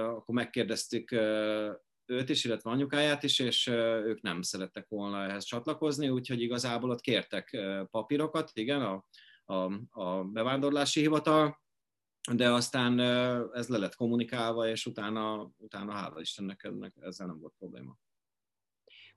Akkor 0.00 0.34
megkérdeztük 0.34 1.12
őt 2.06 2.28
is, 2.28 2.44
illetve 2.44 2.70
anyukáját 2.70 3.22
is, 3.22 3.38
és 3.38 3.66
ők 3.66 4.20
nem 4.20 4.42
szerettek 4.42 4.88
volna 4.88 5.24
ehhez 5.24 5.44
csatlakozni, 5.44 6.08
úgyhogy 6.08 6.40
igazából 6.40 6.90
ott 6.90 7.00
kértek 7.00 7.56
papírokat, 7.90 8.50
igen, 8.54 8.82
a, 8.82 9.04
a, 9.48 9.72
a 9.90 10.24
bevándorlási 10.24 11.00
hivatal, 11.00 11.58
de 12.32 12.52
aztán 12.52 13.00
ez 13.52 13.68
le 13.68 13.78
lett 13.78 13.94
kommunikálva, 13.94 14.68
és 14.68 14.86
utána, 14.86 15.50
utána 15.56 15.92
hála 15.92 16.20
Istennek 16.20 16.64
ennek, 16.64 16.92
ezzel 17.00 17.26
nem 17.26 17.38
volt 17.38 17.54
probléma. 17.58 17.96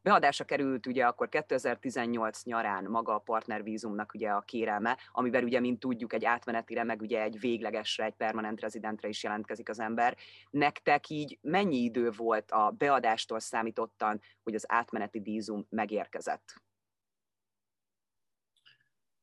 Beadásra 0.04 0.46
került 0.46 0.88
ugye 0.88 1.06
akkor 1.06 1.30
2018 1.30 2.44
nyarán 2.44 2.84
maga 2.84 3.14
a 3.14 3.20
partnervízumnak 3.20 4.14
ugye 4.14 4.30
a 4.30 4.42
kérelme, 4.42 4.98
amiben 5.12 5.44
ugye, 5.44 5.60
mint 5.60 5.80
tudjuk, 5.80 6.14
egy 6.14 6.26
átmenetire, 6.26 6.84
meg 6.84 7.02
ugye 7.02 7.22
egy 7.22 7.40
véglegesre, 7.40 8.06
egy 8.06 8.16
permanent 8.16 8.60
rezidentre 8.60 9.08
is 9.08 9.24
jelentkezik 9.24 9.70
az 9.70 9.80
ember. 9.80 10.18
Nektek 10.50 11.10
így 11.10 11.40
mennyi 11.42 11.78
idő 11.78 12.10
volt 12.10 12.52
a 12.52 12.74
beadástól 12.78 13.40
számítottan, 13.40 14.22
hogy 14.44 14.56
az 14.56 14.66
átmeneti 14.68 15.20
vízum 15.20 15.66
megérkezett? 15.70 16.62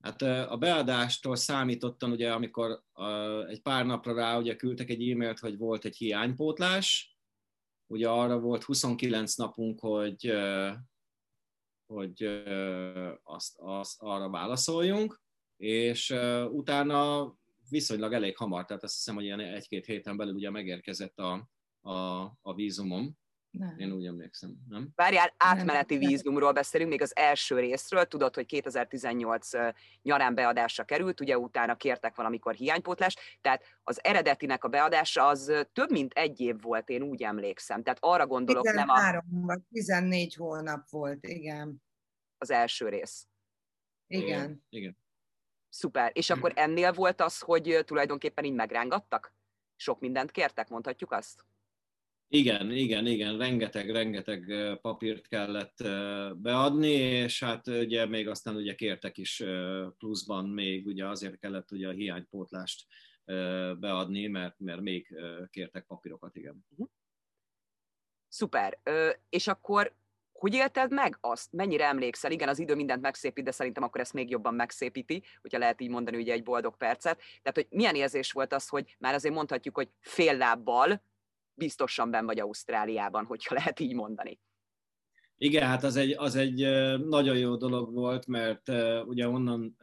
Hát 0.09 0.23
a 0.23 0.57
beadástól 0.57 1.37
számítottan, 1.37 2.11
ugye, 2.11 2.33
amikor 2.33 2.83
egy 3.49 3.63
pár 3.63 3.87
napra 3.87 4.15
rá 4.15 4.39
ugye 4.39 4.57
küldtek 4.57 4.91
egy 4.91 5.11
e-mailt, 5.11 5.39
hogy 5.39 5.57
volt 5.57 5.85
egy 5.85 5.97
hiánypótlás, 5.97 7.17
ugye 7.87 8.09
arra 8.09 8.39
volt 8.39 8.63
29 8.63 9.35
napunk, 9.35 9.81
hogy, 9.81 10.33
hogy 11.87 12.43
azt, 13.23 13.55
azt 13.57 14.03
arra 14.03 14.31
válaszoljunk, 14.31 15.23
és 15.57 16.11
utána 16.51 17.33
viszonylag 17.69 18.13
elég 18.13 18.37
hamar, 18.37 18.65
tehát 18.65 18.83
azt 18.83 18.95
hiszem, 18.95 19.15
hogy 19.15 19.25
ilyen 19.25 19.41
egy-két 19.41 19.87
héten 19.87 20.17
belül 20.17 20.35
ugye 20.35 20.51
megérkezett 20.51 21.19
a, 21.19 21.49
a, 21.81 22.21
a 22.43 22.55
vízumom, 22.55 23.19
nem. 23.51 23.79
Én 23.79 23.93
úgy 23.93 24.07
emlékszem, 24.07 24.57
nem? 24.69 24.89
Várjál, 24.95 25.35
átmeneti 25.37 25.97
nem. 25.97 26.09
vízumról 26.09 26.53
beszélünk, 26.53 26.91
még 26.91 27.03
az 27.03 27.17
első 27.17 27.59
részről. 27.59 28.05
Tudod, 28.05 28.35
hogy 28.35 28.47
2018 28.47 29.51
nyarán 30.03 30.35
beadásra 30.35 30.85
került, 30.85 31.21
ugye 31.21 31.39
utána 31.39 31.77
kértek 31.77 32.17
valamikor 32.17 32.55
hiánypótlást, 32.55 33.21
tehát 33.41 33.65
az 33.83 34.05
eredetinek 34.05 34.65
a 34.65 34.69
beadása 34.69 35.27
az 35.27 35.53
több 35.73 35.91
mint 35.91 36.13
egy 36.13 36.41
év 36.41 36.61
volt, 36.61 36.89
én 36.89 37.03
úgy 37.03 37.23
emlékszem. 37.23 37.83
Tehát 37.83 37.99
arra 38.01 38.27
gondolok, 38.27 38.65
13 38.65 39.25
nem 39.31 39.43
a... 39.43 39.47
vagy 39.47 39.61
14 39.73 40.35
hónap 40.35 40.89
volt, 40.89 41.27
igen. 41.27 41.83
Az 42.39 42.51
első 42.51 42.89
rész. 42.89 43.27
Igen. 44.07 44.65
Igen. 44.69 44.97
Szuper. 45.69 46.11
És 46.15 46.31
akkor 46.31 46.53
ennél 46.55 46.93
volt 46.93 47.21
az, 47.21 47.39
hogy 47.39 47.83
tulajdonképpen 47.85 48.45
így 48.45 48.55
megrángattak? 48.55 49.35
Sok 49.77 50.01
mindent 50.01 50.31
kértek, 50.31 50.69
mondhatjuk 50.69 51.13
azt? 51.13 51.45
Igen, 52.31 52.71
igen, 52.71 53.07
igen, 53.07 53.39
rengeteg, 53.39 53.91
rengeteg 53.91 54.53
papírt 54.81 55.29
kellett 55.29 55.77
beadni, 56.37 56.93
és 56.93 57.43
hát 57.43 57.67
ugye 57.67 58.07
még 58.07 58.29
aztán 58.29 58.57
ugye 58.57 58.75
kértek 58.75 59.19
is 59.19 59.43
pluszban 59.99 60.49
még, 60.49 60.87
ugye 60.87 61.09
azért 61.09 61.39
kellett 61.39 61.71
ugye 61.71 61.89
a 61.89 61.93
hiánypótlást 61.93 62.87
beadni, 63.79 64.27
mert, 64.27 64.59
mert 64.59 64.81
még 64.81 65.17
kértek 65.51 65.85
papírokat, 65.87 66.37
igen. 66.37 66.67
Mhm. 66.77 66.89
Szuper. 68.29 68.79
És 69.29 69.47
akkor 69.47 69.97
hogy 70.33 70.55
élted 70.55 70.93
meg 70.93 71.17
azt? 71.21 71.53
Mennyire 71.53 71.85
emlékszel? 71.85 72.31
Igen, 72.33 72.49
az 72.49 72.59
idő 72.59 72.75
mindent 72.75 73.03
megszépít, 73.03 73.45
de 73.45 73.51
szerintem 73.51 73.83
akkor 73.83 74.01
ezt 74.01 74.13
még 74.13 74.31
jobban 74.31 74.55
megszépíti, 74.55 75.23
hogyha 75.41 75.59
lehet 75.59 75.81
így 75.81 75.91
mondani 75.91 76.17
ugye 76.17 76.33
egy 76.33 76.43
boldog 76.43 76.77
percet. 76.77 77.17
Tehát, 77.43 77.55
hogy 77.55 77.67
milyen 77.71 77.95
érzés 77.95 78.33
volt 78.33 78.53
az, 78.53 78.69
hogy 78.69 78.97
már 78.99 79.15
azért 79.15 79.35
mondhatjuk, 79.35 79.75
hogy 79.75 79.89
fél 80.01 80.37
lábbal 80.37 81.03
biztosan 81.59 82.11
ben 82.11 82.27
vagy 82.27 82.41
Ausztráliában, 82.41 83.25
hogyha 83.25 83.55
lehet 83.55 83.81
így 83.81 83.95
mondani. 83.95 84.41
Igen, 85.41 85.67
hát 85.67 85.85
az 85.85 85.97
egy, 85.97 86.11
az 86.11 86.35
egy 86.35 86.61
nagyon 86.99 87.39
jó 87.39 87.57
dolog 87.57 87.93
volt, 87.93 88.27
mert 88.27 88.69
ugye 89.07 89.29
onnan 89.29 89.77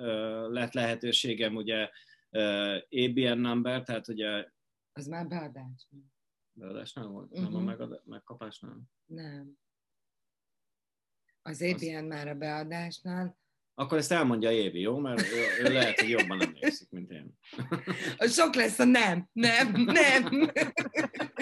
lett 0.49 0.73
lehetőségem 0.73 1.55
ugye 1.55 1.89
ABN 2.89 3.37
number, 3.37 3.83
tehát 3.83 4.07
ugye... 4.07 4.47
Az 4.91 5.07
már 5.07 5.27
beadás. 5.27 5.87
Beadás 6.51 6.93
nem 6.93 7.11
volt? 7.11 7.31
Uh-huh. 7.31 7.43
Nem 7.43 7.55
a 7.55 7.57
mhm. 7.57 7.67
megad, 7.67 8.01
megkapás 8.05 8.59
nem? 8.59 8.81
Nem. 9.05 9.57
Az 11.41 11.61
ABN 11.61 11.95
az... 11.95 12.05
már 12.07 12.27
a 12.27 12.35
beadásnál. 12.35 13.37
Akkor 13.77 13.97
ezt 13.97 14.11
elmondja 14.11 14.51
Évi, 14.51 14.79
jó? 14.79 14.97
Mert 14.97 15.21
ő, 15.21 15.63
ő 15.63 15.73
lehet, 15.73 15.99
hogy 15.99 16.09
jobban 16.09 16.41
emlékszik, 16.41 16.89
mint 16.89 17.11
én. 17.11 17.37
Sok 18.17 18.55
lesz 18.55 18.79
a 18.79 18.83
nem, 18.83 19.29
nem, 19.31 19.71
nem. 19.71 20.51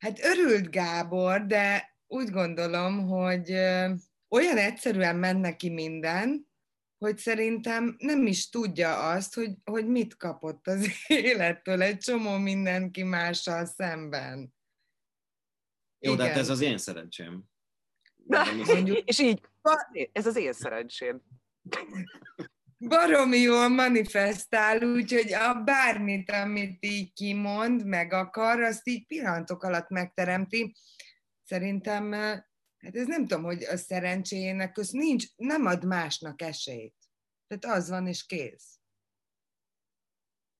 Hát 0.00 0.18
örült 0.24 0.70
Gábor, 0.70 1.46
de 1.46 1.96
úgy 2.06 2.30
gondolom, 2.30 3.08
hogy 3.08 3.50
olyan 4.28 4.56
egyszerűen 4.56 5.16
ment 5.16 5.40
neki 5.40 5.70
minden, 5.70 6.48
hogy 6.98 7.18
szerintem 7.18 7.94
nem 7.98 8.26
is 8.26 8.48
tudja 8.48 9.08
azt, 9.08 9.34
hogy, 9.34 9.54
hogy 9.64 9.86
mit 9.86 10.16
kapott 10.16 10.66
az 10.66 10.88
élettől 11.06 11.82
egy 11.82 11.98
csomó 11.98 12.36
mindenki 12.36 13.02
mással 13.02 13.64
szemben. 13.64 14.54
Jó, 15.98 16.12
Igen. 16.12 16.16
de 16.24 16.30
hát 16.30 16.40
ez 16.40 16.48
az 16.48 16.60
én 16.60 16.78
szerencsém. 16.78 17.44
Na, 18.16 18.42
és 19.04 19.18
így, 19.18 19.40
ez 20.12 20.26
az 20.26 20.36
én 20.36 20.52
szerencsém 20.52 21.22
baromi 22.88 23.38
jól 23.38 23.68
manifestál, 23.68 24.82
úgyhogy 24.82 25.32
a 25.32 25.54
bármit, 25.54 26.30
amit 26.30 26.84
így 26.84 27.12
kimond, 27.12 27.86
meg 27.86 28.12
akar, 28.12 28.60
azt 28.60 28.88
így 28.88 29.06
pillanatok 29.06 29.62
alatt 29.62 29.88
megteremti. 29.88 30.74
Szerintem, 31.44 32.12
hát 32.12 32.96
ez 32.96 33.06
nem 33.06 33.26
tudom, 33.26 33.42
hogy 33.42 33.64
a 33.64 33.76
szerencséjének 33.76 34.72
köz 34.72 34.90
nincs, 34.90 35.24
nem 35.36 35.66
ad 35.66 35.84
másnak 35.84 36.42
esélyt. 36.42 36.94
Tehát 37.46 37.78
az 37.78 37.88
van, 37.88 38.06
és 38.06 38.26
kész. 38.26 38.78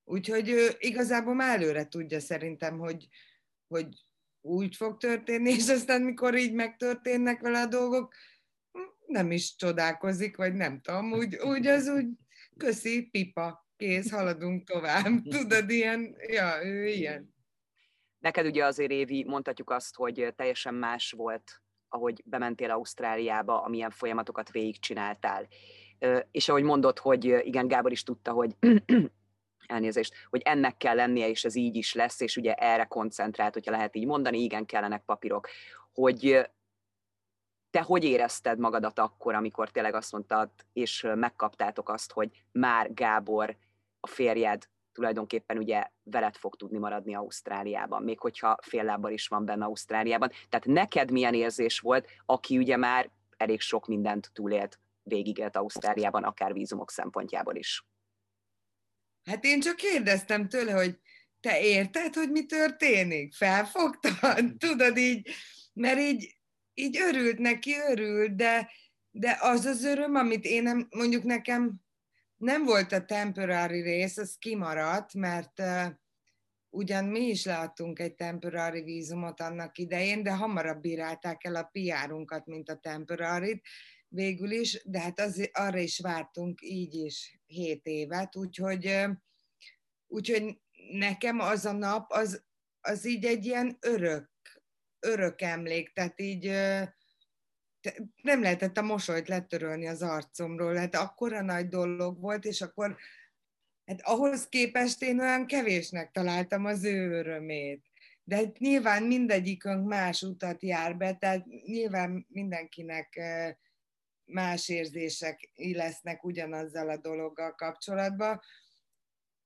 Úgyhogy 0.05 0.49
ő 0.49 0.69
igazából 0.79 1.35
már 1.35 1.61
előre 1.61 1.89
tudja 1.89 2.21
szerintem, 2.21 2.79
hogy, 2.79 3.09
hogy 3.67 4.05
úgy 4.41 4.77
fog 4.77 4.97
történni, 4.97 5.51
és 5.51 5.69
aztán 5.69 6.03
mikor 6.03 6.35
így 6.35 6.53
megtörténnek 6.53 7.41
vele 7.41 7.61
a 7.61 7.67
dolgok, 7.67 8.15
nem 9.11 9.31
is 9.31 9.57
csodálkozik, 9.57 10.37
vagy 10.37 10.55
nem 10.55 10.81
tudom, 10.81 11.13
úgy, 11.13 11.37
úgy 11.37 11.67
az 11.67 11.89
úgy, 11.89 12.07
köszi, 12.57 13.09
pipa, 13.11 13.69
kész, 13.77 14.11
haladunk 14.11 14.69
tovább. 14.69 15.23
Tudod, 15.39 15.71
ilyen, 15.71 16.17
ja, 16.27 16.65
ő 16.65 16.87
ilyen. 16.87 17.35
Neked 18.19 18.47
ugye 18.47 18.65
azért, 18.65 18.91
Évi, 18.91 19.25
mondhatjuk 19.25 19.71
azt, 19.71 19.97
hogy 19.97 20.33
teljesen 20.37 20.75
más 20.75 21.11
volt, 21.17 21.61
ahogy 21.89 22.23
bementél 22.25 22.71
Ausztráliába, 22.71 23.63
amilyen 23.63 23.91
folyamatokat 23.91 24.51
végigcsináltál. 24.51 25.49
És 26.31 26.49
ahogy 26.49 26.63
mondod, 26.63 26.99
hogy 26.99 27.25
igen, 27.25 27.69
Gábor 27.69 27.93
is 27.93 28.03
tudta, 28.03 28.33
hogy 28.33 28.57
elnézést, 29.67 30.15
hogy 30.31 30.41
ennek 30.45 30.77
kell 30.77 30.95
lennie, 30.95 31.29
és 31.29 31.45
ez 31.45 31.55
így 31.55 31.77
is 31.77 31.95
lesz, 31.95 32.21
és 32.21 32.37
ugye 32.37 32.55
erre 32.55 32.85
koncentrált, 32.85 33.55
hogyha 33.55 33.71
lehet 33.71 33.97
így 33.97 34.07
mondani, 34.07 34.43
igen, 34.43 34.67
kellenek 34.67 35.05
papírok, 35.05 35.49
hogy 35.93 36.51
te 37.71 37.81
hogy 37.81 38.05
érezted 38.05 38.59
magadat 38.59 38.99
akkor, 38.99 39.35
amikor 39.35 39.71
tényleg 39.71 39.95
azt 39.95 40.13
mondtad, 40.13 40.51
és 40.73 41.07
megkaptátok 41.15 41.89
azt, 41.89 42.13
hogy 42.13 42.45
már 42.53 42.95
Gábor, 42.95 43.57
a 44.01 44.07
férjed 44.07 44.69
tulajdonképpen 44.93 45.59
ugye 45.59 45.87
veled 46.03 46.37
fog 46.37 46.57
tudni 46.57 46.79
maradni 46.79 47.15
Ausztráliában, 47.15 48.03
még 48.03 48.21
hogyha 48.21 48.57
fél 48.63 48.85
lábbal 48.85 49.13
is 49.13 49.29
van 49.29 49.45
benne 49.45 49.65
Ausztráliában. 49.65 50.31
Tehát 50.49 50.67
neked 50.67 51.11
milyen 51.11 51.35
érzés 51.35 51.81
volt, 51.81 52.09
aki 52.27 52.59
ugye 52.59 52.77
már 52.77 53.11
elég 53.37 53.61
sok 53.61 53.87
mindent 53.87 54.31
túlélt, 54.33 54.81
végigélt 55.03 55.57
Ausztráliában, 55.57 56.25
akár 56.25 56.53
vízumok 56.53 56.91
szempontjából 56.91 57.55
is? 57.55 57.85
Hát 59.25 59.45
én 59.45 59.61
csak 59.61 59.77
kérdeztem 59.77 60.49
tőle, 60.49 60.73
hogy 60.73 60.99
te 61.41 61.61
érted, 61.61 62.15
hogy 62.15 62.31
mi 62.31 62.47
történik? 62.47 63.35
Felfogtad? 63.35 64.57
Tudod 64.59 64.97
így, 64.97 65.29
mert 65.73 65.99
így 65.99 66.40
így 66.81 66.99
örült 66.99 67.39
neki, 67.39 67.75
örült, 67.89 68.37
de, 68.37 68.71
de 69.11 69.39
az 69.41 69.65
az 69.65 69.85
öröm, 69.85 70.15
amit 70.15 70.45
én 70.45 70.63
nem, 70.63 70.89
mondjuk 70.91 71.23
nekem 71.23 71.81
nem 72.37 72.65
volt 72.65 72.93
a 72.93 73.05
temporary 73.05 73.81
rész, 73.81 74.17
az 74.17 74.37
kimaradt, 74.39 75.15
mert 75.15 75.63
ugyan 76.71 77.05
mi 77.05 77.21
is 77.21 77.45
leadtunk 77.45 77.99
egy 77.99 78.15
temporary 78.15 78.83
vízumot 78.83 79.41
annak 79.41 79.79
idején, 79.79 80.23
de 80.23 80.33
hamarabb 80.33 80.81
bírálták 80.81 81.45
el 81.45 81.55
a 81.55 81.71
PR-unkat, 81.73 82.47
mint 82.47 82.69
a 82.69 82.77
temporary 82.77 83.63
végül 84.09 84.51
is, 84.51 84.83
de 84.85 85.01
hát 85.01 85.21
az, 85.21 85.51
arra 85.53 85.79
is 85.79 85.99
vártunk 85.99 86.61
így 86.63 86.95
is 86.95 87.41
7 87.47 87.87
évet, 87.87 88.37
úgyhogy, 88.37 89.07
úgyhogy 90.07 90.61
nekem 90.91 91.41
az 91.41 91.65
a 91.65 91.73
nap, 91.73 92.11
az, 92.11 92.45
az 92.81 93.07
így 93.07 93.25
egy 93.25 93.45
ilyen 93.45 93.77
örök, 93.81 94.30
örök 95.01 95.41
emlék, 95.41 95.93
tehát 95.93 96.21
így 96.21 96.45
nem 98.23 98.43
lehetett 98.43 98.77
a 98.77 98.83
mosolyt 98.83 99.29
letörölni 99.29 99.87
az 99.87 100.03
arcomról, 100.03 100.75
hát 100.75 100.95
akkora 100.95 101.43
nagy 101.43 101.69
dolog 101.69 102.21
volt, 102.21 102.45
és 102.45 102.61
akkor 102.61 102.97
hát 103.85 104.01
ahhoz 104.03 104.49
képest 104.49 105.03
én 105.03 105.21
olyan 105.21 105.47
kevésnek 105.47 106.11
találtam 106.11 106.65
az 106.65 106.85
ő 106.85 107.11
örömét. 107.11 107.85
De 108.25 108.37
hát 108.37 108.59
nyilván 108.59 109.03
mindegyikünk 109.03 109.87
más 109.87 110.23
utat 110.23 110.63
jár 110.63 110.97
be, 110.97 111.15
tehát 111.15 111.47
nyilván 111.47 112.27
mindenkinek 112.29 113.21
más 114.25 114.69
érzések 114.69 115.51
lesznek 115.55 116.25
ugyanazzal 116.25 116.89
a 116.89 116.97
dologgal 116.97 117.55
kapcsolatban, 117.55 118.41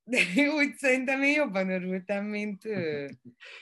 de 0.05 0.19
úgy 0.57 0.75
szerintem 0.77 1.23
én 1.23 1.35
jobban 1.35 1.71
örültem, 1.71 2.25
mint 2.25 2.65
ő. 2.65 3.11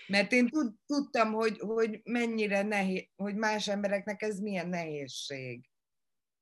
Mert 0.07 0.33
én 0.33 0.49
tud, 0.49 0.75
tudtam, 0.87 1.33
hogy, 1.33 1.59
hogy 1.59 2.01
mennyire 2.05 2.63
nehéz, 2.63 3.09
hogy 3.17 3.35
más 3.35 3.69
embereknek 3.69 4.23
ez 4.23 4.39
milyen 4.39 4.69
nehézség. 4.69 5.71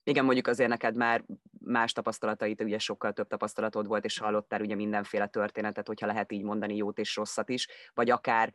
Igen, 0.03 0.25
mondjuk 0.25 0.47
azért 0.47 0.69
neked 0.69 0.97
már 0.97 1.25
más 1.61 1.93
tapasztalatait, 1.93 2.63
ugye 2.63 2.79
sokkal 2.79 3.13
több 3.13 3.29
tapasztalatod 3.29 3.87
volt, 3.87 4.05
és 4.05 4.19
hallottál 4.19 4.61
ugye 4.61 4.75
mindenféle 4.75 5.27
történetet, 5.27 5.87
hogyha 5.87 6.07
lehet 6.07 6.33
így 6.33 6.43
mondani, 6.43 6.77
jót 6.77 6.99
és 6.99 7.17
rosszat 7.17 7.49
is, 7.49 7.69
vagy 7.95 8.11
akár 8.11 8.53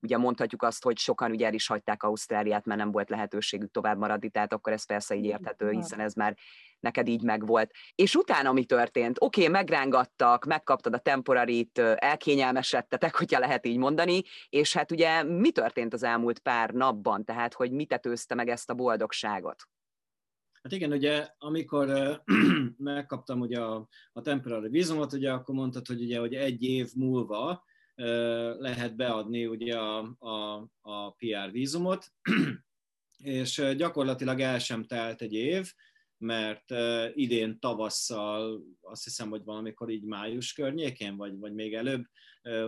ugye 0.00 0.16
mondhatjuk 0.16 0.62
azt, 0.62 0.82
hogy 0.82 0.98
sokan 0.98 1.30
ugye 1.30 1.46
el 1.46 1.54
is 1.54 1.66
hagyták 1.66 2.02
Ausztráliát, 2.02 2.64
mert 2.64 2.80
nem 2.80 2.90
volt 2.90 3.10
lehetőségük 3.10 3.70
tovább 3.70 3.98
maradni, 3.98 4.30
tehát 4.30 4.52
akkor 4.52 4.72
ez 4.72 4.86
persze 4.86 5.14
így 5.14 5.24
érthető, 5.24 5.70
hiszen 5.70 6.00
ez 6.00 6.14
már 6.14 6.36
neked 6.80 7.08
így 7.08 7.22
megvolt. 7.22 7.70
És 7.94 8.14
utána 8.14 8.52
mi 8.52 8.64
történt? 8.64 9.16
Oké, 9.20 9.40
okay, 9.40 9.52
megrángattak, 9.52 10.44
megkaptad 10.44 10.94
a 10.94 10.98
temporarit, 10.98 11.78
elkényelmesedtetek, 11.78 13.16
hogyha 13.16 13.38
lehet 13.38 13.66
így 13.66 13.78
mondani, 13.78 14.22
és 14.48 14.72
hát 14.72 14.90
ugye 14.90 15.22
mi 15.22 15.50
történt 15.50 15.92
az 15.92 16.02
elmúlt 16.02 16.38
pár 16.38 16.70
napban, 16.70 17.24
tehát 17.24 17.54
hogy 17.54 17.72
mit 17.72 17.88
tetőzte 17.88 18.34
meg 18.34 18.48
ezt 18.48 18.70
a 18.70 18.74
boldogságot? 18.74 19.68
Hát 20.62 20.72
igen, 20.72 20.92
ugye 20.92 21.28
amikor 21.38 21.88
megkaptam 22.76 23.40
ugye 23.40 23.60
a, 23.60 23.88
a 24.12 24.20
temporary 24.20 24.68
vízumot, 24.68 25.12
ugye 25.12 25.32
akkor 25.32 25.54
mondtad, 25.54 25.86
hogy 25.86 26.02
ugye 26.02 26.18
hogy 26.18 26.34
egy 26.34 26.62
év 26.62 26.90
múlva 26.94 27.64
lehet 28.58 28.96
beadni 28.96 29.46
ugye 29.46 29.78
a, 29.78 30.14
a, 30.18 30.68
a 30.80 31.10
PR 31.10 31.50
vízumot, 31.50 32.06
és 33.16 33.62
gyakorlatilag 33.76 34.40
el 34.40 34.58
sem 34.58 34.84
telt 34.84 35.22
egy 35.22 35.32
év, 35.32 35.72
mert 36.16 36.70
idén 37.14 37.58
tavasszal, 37.58 38.62
azt 38.80 39.04
hiszem, 39.04 39.30
hogy 39.30 39.44
valamikor 39.44 39.90
így 39.90 40.04
május 40.04 40.52
környékén, 40.52 41.16
vagy, 41.16 41.38
vagy 41.38 41.54
még 41.54 41.74
előbb, 41.74 42.04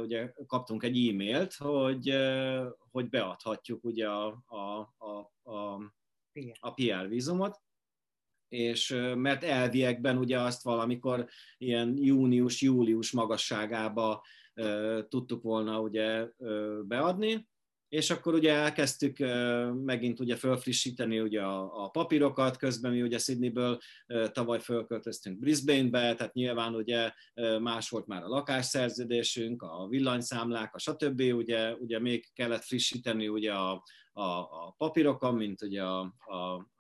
ugye 0.03 0.33
kaptunk 0.47 0.83
egy 0.83 1.09
e-mailt, 1.09 1.55
hogy, 1.55 2.17
hogy 2.91 3.09
beadhatjuk 3.09 3.85
ugye 3.85 4.09
a, 4.09 4.43
a, 4.47 4.95
a, 4.99 5.33
a, 5.51 5.75
a 6.61 6.73
PR 6.75 7.09
vízumot, 7.09 7.61
és 8.49 8.89
mert 9.15 9.45
elviekben 9.45 10.17
ugye 10.17 10.41
azt 10.41 10.63
valamikor 10.63 11.29
ilyen 11.59 11.97
június-július 11.99 13.11
magasságába 13.11 14.25
tudtuk 15.09 15.43
volna 15.43 15.81
ugye 15.81 16.29
beadni, 16.83 17.49
és 17.89 18.11
akkor 18.11 18.35
ugye 18.35 18.53
elkezdtük 18.53 19.19
megint 19.85 20.21
ugye 20.21 20.37
fölfrissíteni 20.37 21.21
ugye 21.21 21.43
a, 21.43 21.85
a 21.85 21.89
papírokat, 21.89 22.57
közben 22.57 22.93
mi 22.93 23.03
ugye 23.03 23.19
Sydneyből 23.19 23.79
tavaly 24.33 24.61
fölköltöztünk 24.61 25.39
Brisbane-be, 25.39 26.15
tehát 26.15 26.35
nyilván 26.35 26.75
ugye 26.75 27.11
más 27.61 27.89
volt 27.89 28.07
már 28.07 28.23
a 28.23 28.29
lakásszerződésünk, 28.29 29.63
a 29.63 29.87
villanyszámlák, 29.89 30.75
a 30.75 30.79
stb. 30.79 31.21
Ugye, 31.21 31.75
ugye 31.75 31.99
még 31.99 32.27
kellett 32.33 32.65
frissíteni 32.65 33.29
ugye 33.29 33.53
a, 33.53 33.83
a, 34.17 34.23
a 34.23 34.75
papírokon, 34.79 35.35
mint 35.35 35.63
ugye, 35.63 35.83
a, 35.83 36.15
a, 36.25 36.35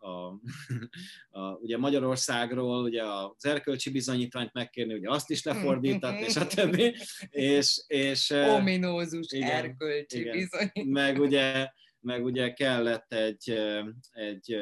a, 0.06 0.40
a, 1.38 1.52
ugye 1.52 1.78
Magyarországról 1.78 2.82
ugye 2.82 3.02
az 3.02 3.44
erkölcsi 3.44 3.90
bizonyítványt 3.90 4.52
megkérni, 4.52 4.94
ugye 4.94 5.10
azt 5.10 5.30
is 5.30 5.42
lefordított, 5.42 6.18
és 6.18 6.36
a 6.36 6.46
többi. 6.54 6.94
És, 7.30 7.84
és, 7.86 8.30
Ominózus 8.30 9.32
igen, 9.32 9.50
erkölcsi 9.50 10.18
igen, 10.18 10.32
bizonyítvány. 10.32 10.86
Meg 10.86 11.20
ugye, 11.20 11.68
meg 12.00 12.24
ugye 12.24 12.52
kellett 12.52 13.12
egy, 13.12 13.50
egy, 14.10 14.56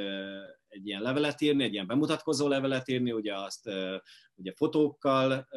egy 0.73 0.87
ilyen 0.87 1.03
levelet 1.03 1.41
írni, 1.41 1.65
egy 1.65 1.73
ilyen 1.73 1.87
bemutatkozó 1.87 2.49
levelet 2.49 2.89
írni, 2.89 3.13
ugye 3.13 3.35
azt 3.37 3.71
ugye 4.35 4.53
fotókkal 4.57 5.49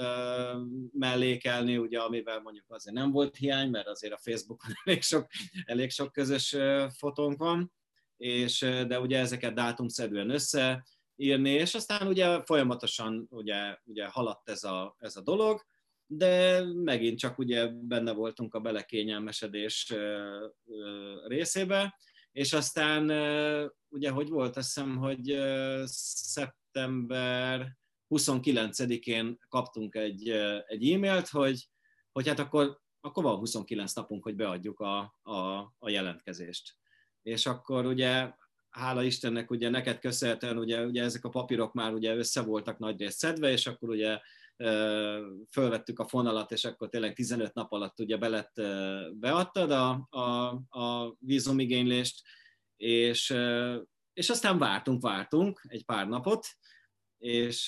mellékelni, 0.91 1.77
ugye, 1.77 1.99
amivel 1.99 2.41
mondjuk 2.41 2.65
azért 2.67 2.95
nem 2.95 3.11
volt 3.11 3.35
hiány, 3.35 3.69
mert 3.69 3.87
azért 3.87 4.13
a 4.13 4.19
Facebookon 4.21 4.71
elég 4.83 5.01
sok, 5.01 5.27
elég 5.65 5.91
sok 5.91 6.11
közös 6.11 6.55
fotónk 6.97 7.37
van, 7.37 7.71
és, 8.17 8.59
de 8.59 8.99
ugye 8.99 9.19
ezeket 9.19 9.53
dátumszerűen 9.53 10.29
összeírni, 10.29 11.49
és 11.49 11.73
aztán 11.73 12.07
ugye 12.07 12.43
folyamatosan 12.43 13.27
ugye, 13.29 13.77
ugye 13.83 14.05
haladt 14.05 14.49
ez 14.49 14.63
a, 14.63 14.95
ez 14.99 15.15
a 15.15 15.21
dolog, 15.21 15.61
de 16.07 16.63
megint 16.73 17.19
csak 17.19 17.37
ugye 17.37 17.67
benne 17.67 18.11
voltunk 18.11 18.53
a 18.53 18.59
belekényelmesedés 18.59 19.93
részébe, 21.27 21.95
és 22.31 22.53
aztán 22.53 23.07
ugye, 23.95 24.09
hogy 24.09 24.29
volt, 24.29 24.57
azt 24.57 24.73
hiszem, 24.73 24.97
hogy 24.97 25.37
szeptember 25.85 27.77
29-én 28.09 29.37
kaptunk 29.49 29.95
egy, 29.95 30.29
egy 30.67 30.91
e-mailt, 30.91 31.27
hogy, 31.27 31.69
hogy 32.11 32.27
hát 32.27 32.39
akkor, 32.39 32.79
akkor 33.01 33.23
van 33.23 33.37
29 33.37 33.93
napunk, 33.93 34.23
hogy 34.23 34.35
beadjuk 34.35 34.79
a, 34.79 35.15
a, 35.21 35.57
a 35.79 35.89
jelentkezést. 35.89 36.75
És 37.21 37.45
akkor 37.45 37.85
ugye 37.85 38.33
hála 38.69 39.03
Istennek 39.03 39.51
ugye 39.51 39.69
neked 39.69 39.99
köszönhetően 39.99 40.57
ugye, 40.57 40.85
ugye 40.85 41.03
ezek 41.03 41.25
a 41.25 41.29
papírok 41.29 41.73
már 41.73 41.93
ugye 41.93 42.15
össze 42.15 42.41
voltak 42.41 42.77
nagy 42.77 42.99
részt 42.99 43.17
szedve, 43.17 43.51
és 43.51 43.67
akkor 43.67 43.89
ugye 43.89 44.19
fölvettük 45.51 45.99
a 45.99 46.07
fonalat, 46.07 46.51
és 46.51 46.65
akkor 46.65 46.89
tényleg 46.89 47.13
15 47.13 47.53
nap 47.53 47.71
alatt 47.71 47.99
ugye 47.99 48.17
belett, 48.17 48.61
beadtad 49.13 49.71
a, 49.71 50.07
a, 50.09 50.47
a 50.79 51.15
vízumigénylést, 51.19 52.21
és, 52.77 53.35
és 54.13 54.29
aztán 54.29 54.57
vártunk, 54.57 55.01
vártunk 55.01 55.61
egy 55.67 55.85
pár 55.85 56.07
napot, 56.07 56.47
és 57.17 57.67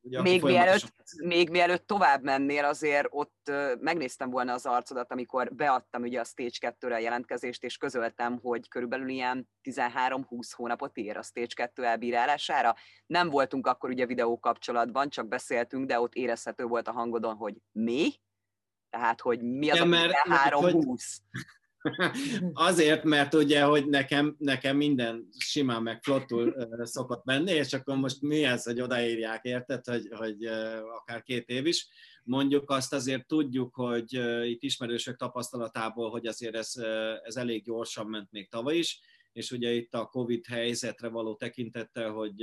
ugye 0.00 0.20
még, 0.22 0.42
mielőtt, 0.42 0.92
még 1.24 1.50
mielőtt 1.50 1.86
tovább 1.86 2.22
mennél, 2.22 2.64
azért 2.64 3.06
ott 3.10 3.50
megnéztem 3.80 4.30
volna 4.30 4.52
az 4.52 4.66
arcodat, 4.66 5.12
amikor 5.12 5.54
beadtam 5.54 6.02
ugye 6.02 6.20
a 6.20 6.24
Stage 6.24 6.74
2-re 6.80 6.94
a 6.94 6.98
jelentkezést, 6.98 7.64
és 7.64 7.76
közöltem, 7.76 8.38
hogy 8.42 8.68
körülbelül 8.68 9.08
ilyen 9.08 9.48
13-20 9.62 10.50
hónapot 10.50 10.96
ér 10.96 11.16
a 11.16 11.22
Stage 11.22 11.54
2 11.54 11.84
elbírálására. 11.84 12.74
Nem 13.06 13.28
voltunk 13.28 13.66
akkor 13.66 13.90
ugye 13.90 14.06
videó 14.06 14.38
kapcsolatban, 14.38 15.10
csak 15.10 15.28
beszéltünk, 15.28 15.86
de 15.86 16.00
ott 16.00 16.14
érezhető 16.14 16.64
volt 16.64 16.88
a 16.88 16.92
hangodon, 16.92 17.34
hogy 17.34 17.54
mi? 17.72 18.12
Tehát, 18.90 19.20
hogy 19.20 19.42
mi 19.42 19.70
az 19.70 19.76
ja, 19.76 19.84
a 19.84 19.88
13-20? 19.88 21.02
Azért, 22.52 23.04
mert 23.04 23.34
ugye, 23.34 23.62
hogy 23.62 23.88
nekem, 23.88 24.36
nekem 24.38 24.76
minden 24.76 25.28
simán 25.38 25.82
meg 25.82 26.02
flottul 26.02 26.68
szokott 26.82 27.24
menni, 27.24 27.50
és 27.50 27.72
akkor 27.72 27.96
most 27.96 28.20
mi 28.20 28.44
ez, 28.44 28.64
hogy 28.64 28.80
odaírják, 28.80 29.44
érted, 29.44 29.84
hogy, 29.84 30.08
hogy 30.10 30.44
akár 31.00 31.22
két 31.22 31.48
év 31.48 31.66
is. 31.66 31.88
Mondjuk 32.24 32.70
azt 32.70 32.92
azért 32.92 33.26
tudjuk, 33.26 33.74
hogy 33.74 34.12
itt 34.44 34.62
ismerősök 34.62 35.16
tapasztalatából, 35.16 36.10
hogy 36.10 36.26
azért 36.26 36.56
ez, 36.56 36.74
ez 37.22 37.36
elég 37.36 37.64
gyorsan 37.64 38.06
ment 38.06 38.30
még 38.30 38.48
tavaly 38.48 38.76
is, 38.76 39.00
és 39.32 39.50
ugye 39.50 39.72
itt 39.72 39.94
a 39.94 40.06
Covid 40.06 40.46
helyzetre 40.46 41.08
való 41.08 41.34
tekintettel, 41.34 42.10
hogy 42.10 42.42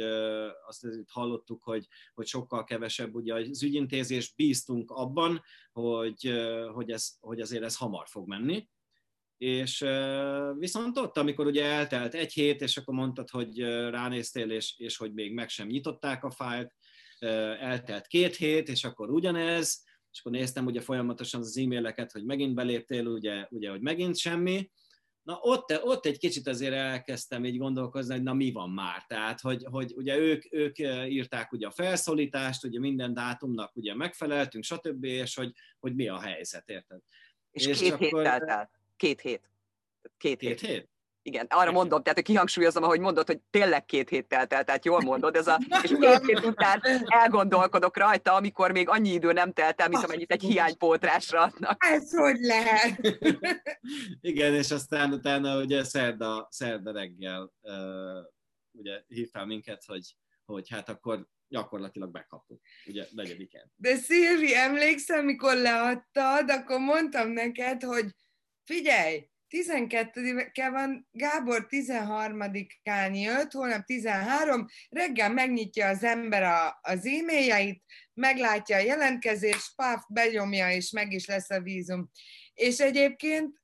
azt 0.68 0.84
itt 0.84 1.10
hallottuk, 1.10 1.64
hogy, 1.64 1.88
hogy 2.14 2.28
sokkal 2.28 2.64
kevesebb 2.64 3.16
ugye 3.16 3.34
az 3.34 3.64
ügyintézés, 3.64 4.34
bíztunk 4.36 4.92
abban, 4.92 5.42
hogy, 5.72 6.34
hogy, 6.74 6.92
ez, 6.92 7.18
hogy 7.20 7.40
azért 7.40 7.64
ez 7.64 7.78
hamar 7.78 8.08
fog 8.08 8.28
menni, 8.28 8.68
és 9.40 9.86
viszont 10.58 10.98
ott, 10.98 11.18
amikor 11.18 11.46
ugye 11.46 11.66
eltelt 11.66 12.14
egy 12.14 12.34
hét, 12.34 12.62
és 12.62 12.78
akkor 12.78 12.94
mondtad, 12.94 13.30
hogy 13.30 13.60
ránéztél, 13.90 14.52
és, 14.52 14.74
és 14.78 14.98
hogy 14.98 15.14
még 15.14 15.34
meg 15.34 15.50
sem 15.50 15.68
nyitották 15.68 16.24
a 16.24 16.32
fájlt, 16.32 16.76
eltelt 17.60 18.08
két 18.08 18.36
hét, 18.36 18.70
és 18.70 18.84
akkor 18.84 19.10
ugyanez, 19.10 19.84
és 20.12 20.20
akkor 20.20 20.32
néztem 20.32 20.66
ugye 20.66 20.82
folyamatosan 20.82 21.42
az 21.42 21.58
e-maileket, 21.58 22.12
hogy 22.12 22.26
megint 22.26 22.56
beléptél, 22.56 23.08
ugye, 23.08 23.48
ugye 23.50 23.70
hogy 23.70 23.82
megint 23.82 24.18
semmi, 24.18 24.70
Na 25.24 25.40
ott, 25.42 25.84
ott 25.84 26.06
egy 26.06 26.18
kicsit 26.18 26.48
azért 26.48 26.74
elkezdtem 26.74 27.46
így 27.46 27.58
gondolkozni, 27.58 28.14
hogy 28.14 28.24
na 28.24 28.34
mi 28.34 28.52
van 28.52 28.70
már. 28.70 29.06
Tehát, 29.06 29.42
hogy, 29.42 29.64
hogy 29.72 29.94
ugye 29.96 30.18
ők, 30.18 30.54
ők 30.54 30.80
írták 31.08 31.52
ugye 31.52 31.68
a 31.68 31.72
felszólítást, 31.72 32.64
ugye 32.64 32.80
minden 32.80 33.14
dátumnak 33.14 33.76
ugye 33.76 33.96
megfeleltünk, 33.96 34.64
stb., 34.64 35.04
és 35.04 35.36
hogy, 35.36 35.52
hogy 35.80 35.96
mi 35.96 36.08
a 36.08 36.20
helyzet, 36.20 36.70
érted? 36.70 37.00
És, 37.52 37.66
és 37.66 37.80
két 37.80 37.96
hét 37.96 38.12
telt 38.12 38.50
el. 38.50 38.70
Két 39.00 39.22
hét. 39.22 39.50
Két, 40.18 40.40
két 40.40 40.60
hét. 40.60 40.70
hét? 40.70 40.90
Igen, 41.22 41.46
arra 41.50 41.72
mondom, 41.72 42.04
tehát 42.04 42.22
kihangsúlyozom, 42.22 42.84
ahogy 42.84 43.00
mondod, 43.00 43.28
hogy 43.28 43.40
tényleg 43.50 43.86
két 43.86 44.10
hét 44.10 44.28
telt 44.28 44.54
el, 44.54 44.64
tehát 44.64 44.86
jól 44.86 45.02
mondod, 45.02 45.36
ez 45.36 45.48
a, 45.48 45.60
és 45.84 45.92
két 46.00 46.26
hét 46.26 46.46
után 46.46 46.82
elgondolkodok 47.06 47.98
rajta, 47.98 48.34
amikor 48.34 48.72
még 48.72 48.90
annyi 48.90 49.10
idő 49.10 49.32
nem 49.32 49.54
telt 49.54 49.82
el, 49.82 49.90
mint 49.90 50.04
amennyit 50.04 50.32
egy 50.32 50.42
hiánypótrásra 50.42 51.42
adnak. 51.42 51.84
Ez 51.86 52.14
hogy 52.14 52.40
lehet? 52.40 53.00
Igen, 54.32 54.54
és 54.54 54.72
aztán 54.72 55.14
utána 55.14 55.62
ugye 55.62 55.84
szerda, 55.84 56.48
szerda 56.52 56.92
reggel 56.92 57.54
uh, 57.62 57.74
ugye 58.72 59.04
hívtál 59.08 59.46
minket, 59.46 59.84
hogy, 59.86 60.16
hogy 60.46 60.70
hát 60.70 60.90
akkor 60.90 61.28
gyakorlatilag 61.48 62.12
bekaptuk, 62.12 62.62
ugye 62.86 63.06
negyediken. 63.12 63.72
De 63.76 63.96
Szilvi, 63.96 64.56
emlékszem, 64.56 65.26
mikor 65.26 65.56
leadtad, 65.56 66.50
akkor 66.50 66.80
mondtam 66.80 67.32
neked, 67.32 67.84
hogy 67.84 68.06
figyelj, 68.74 69.30
12-e 69.50 70.70
van, 70.70 71.08
Gábor 71.12 71.68
13-án 71.70 73.22
jött, 73.22 73.52
holnap 73.52 73.86
13, 73.86 74.66
reggel 74.90 75.30
megnyitja 75.30 75.88
az 75.88 76.04
ember 76.04 76.44
a, 76.44 76.80
az 76.82 77.06
e-mailjeit, 77.06 77.84
meglátja 78.14 78.76
a 78.76 78.80
jelentkezést, 78.80 79.76
páf, 79.76 80.04
benyomja, 80.10 80.72
és 80.72 80.92
meg 80.92 81.12
is 81.12 81.26
lesz 81.26 81.50
a 81.50 81.62
vízum. 81.62 82.12
És 82.54 82.80
egyébként 82.80 83.59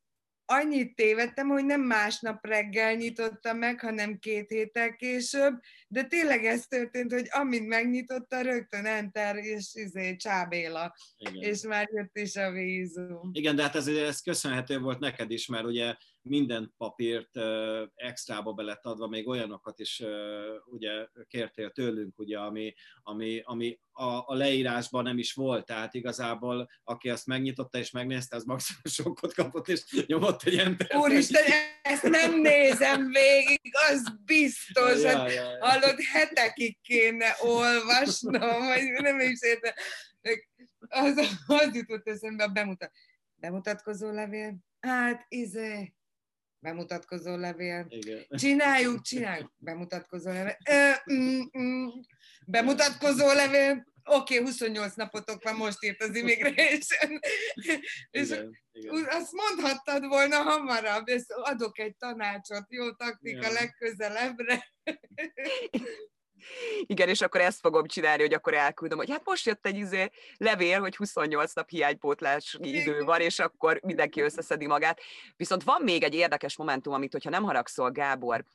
annyit 0.45 0.95
tévedtem, 0.95 1.47
hogy 1.47 1.65
nem 1.65 1.81
másnap 1.81 2.45
reggel 2.45 2.93
nyitottam 2.93 3.58
meg, 3.58 3.79
hanem 3.79 4.19
két 4.19 4.49
héttel 4.49 4.95
később, 4.95 5.60
de 5.88 6.03
tényleg 6.03 6.45
ez 6.45 6.67
történt, 6.67 7.13
hogy 7.13 7.27
amint 7.29 7.67
megnyitotta, 7.67 8.41
rögtön 8.41 8.86
enter, 8.86 9.36
és 9.36 9.69
izé, 9.73 10.15
csábéla, 10.15 10.95
Igen. 11.17 11.41
és 11.41 11.62
már 11.62 11.89
jött 11.93 12.17
is 12.17 12.36
a 12.36 12.51
vízum. 12.51 13.29
Igen, 13.31 13.55
de 13.55 13.62
hát 13.62 13.75
ez, 13.75 13.88
ez 13.88 14.21
köszönhető 14.21 14.79
volt 14.79 14.99
neked 14.99 15.31
is, 15.31 15.47
mert 15.47 15.65
ugye 15.65 15.95
minden 16.27 16.73
papírt 16.77 17.39
extrába 17.95 18.53
be 18.53 18.63
lett 18.63 18.85
adva, 18.85 19.07
még 19.07 19.27
olyanokat 19.27 19.79
is 19.79 20.03
ugye 20.65 21.07
kértél 21.27 21.71
tőlünk, 21.71 22.19
ugye, 22.19 22.39
ami, 22.39 22.73
ami, 23.03 23.41
ami 23.43 23.79
a, 23.91 24.03
a 24.03 24.33
leírásban 24.33 25.03
nem 25.03 25.17
is 25.17 25.33
volt, 25.33 25.65
tehát 25.65 25.93
igazából 25.93 26.69
aki 26.83 27.09
azt 27.09 27.25
megnyitotta 27.25 27.77
és 27.77 27.91
megnézte, 27.91 28.35
az 28.35 28.43
maximum 28.43 28.81
sokkot 28.83 29.33
kapott, 29.33 29.67
és 29.67 30.05
nyomott 30.05 30.43
egy 30.43 30.57
enter. 30.57 30.95
Úristen, 30.95 31.43
ezt 31.81 32.03
nem 32.03 32.41
nézem 32.41 33.11
végig, 33.11 33.73
az 33.89 34.15
biztos. 34.25 35.01
Ja, 35.01 35.27
ja, 35.27 35.31
ja. 35.31 35.57
Hallod, 35.59 35.99
hetekig 36.11 36.81
kéne 36.81 37.35
olvasnom, 37.39 38.65
vagy 38.65 38.83
nem 39.01 39.19
is 39.19 39.41
értem. 39.41 39.73
Az, 40.88 41.17
az 41.47 41.75
jutott 41.75 42.07
eszembe 42.07 42.43
a 42.43 42.47
bemutat. 42.47 42.91
Bemutatkozó 43.35 44.11
levél? 44.11 44.57
Hát, 44.79 45.25
izé, 45.27 45.93
bemutatkozó 46.65 47.36
levél. 47.36 47.86
Igen. 47.89 48.25
Csináljuk, 48.30 49.01
csináljuk. 49.01 49.54
Bemutatkozó 49.58 50.32
levél. 50.32 50.58
Ö, 50.69 51.13
mm, 51.13 51.41
mm, 51.58 51.88
bemutatkozó 52.45 53.32
levél. 53.34 53.93
Oké, 54.04 54.34
okay, 54.34 54.45
28 54.45 54.95
napotok 54.95 55.43
van, 55.43 55.56
most 55.56 55.84
írt 55.84 56.01
az 56.01 56.15
immigration. 56.15 57.19
És 58.12 58.30
igen, 58.71 59.06
azt 59.10 59.32
mondhattad 59.32 60.08
volna 60.08 60.36
hamarabb, 60.36 61.08
ezt 61.08 61.32
adok 61.32 61.80
egy 61.80 61.95
tanácsot, 61.97 62.65
jó 62.69 62.91
taktika 62.91 63.38
igen. 63.38 63.54
legközelebbre. 63.54 64.73
Igen, 66.81 67.10
és 67.10 67.21
akkor 67.21 67.41
ezt 67.41 67.60
fogom 67.60 67.86
csinálni, 67.86 68.21
hogy 68.21 68.34
akkor 68.34 68.53
elküldöm, 68.53 68.97
hogy 68.97 69.10
hát 69.10 69.25
most 69.25 69.45
jött 69.45 69.65
egy 69.65 69.77
izé 69.77 70.10
levél, 70.38 70.79
hogy 70.79 70.95
28 70.95 71.53
nap 71.53 71.69
hiánypótlás 71.69 72.58
idő 72.62 73.03
van, 73.03 73.21
és 73.21 73.39
akkor 73.39 73.79
mindenki 73.84 74.21
összeszedi 74.21 74.67
magát. 74.67 74.99
Viszont 75.36 75.63
van 75.63 75.81
még 75.81 76.03
egy 76.03 76.13
érdekes 76.13 76.58
momentum, 76.58 76.93
amit, 76.93 77.12
hogyha 77.12 77.29
nem 77.29 77.43
haragszol, 77.43 77.91
Gábor, 77.91 78.45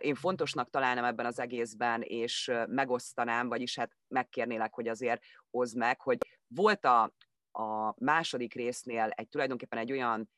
én 0.00 0.14
fontosnak 0.14 0.70
találnám 0.70 1.04
ebben 1.04 1.26
az 1.26 1.38
egészben, 1.38 2.02
és 2.02 2.52
megosztanám, 2.66 3.48
vagyis 3.48 3.76
hát 3.76 3.90
megkérnélek, 4.08 4.74
hogy 4.74 4.88
azért 4.88 5.22
hozd 5.50 5.76
meg, 5.76 6.00
hogy 6.00 6.18
volt 6.46 6.84
a, 6.84 7.12
a 7.52 7.94
második 7.98 8.54
résznél 8.54 9.08
egy 9.14 9.28
tulajdonképpen 9.28 9.78
egy 9.78 9.92
olyan 9.92 10.30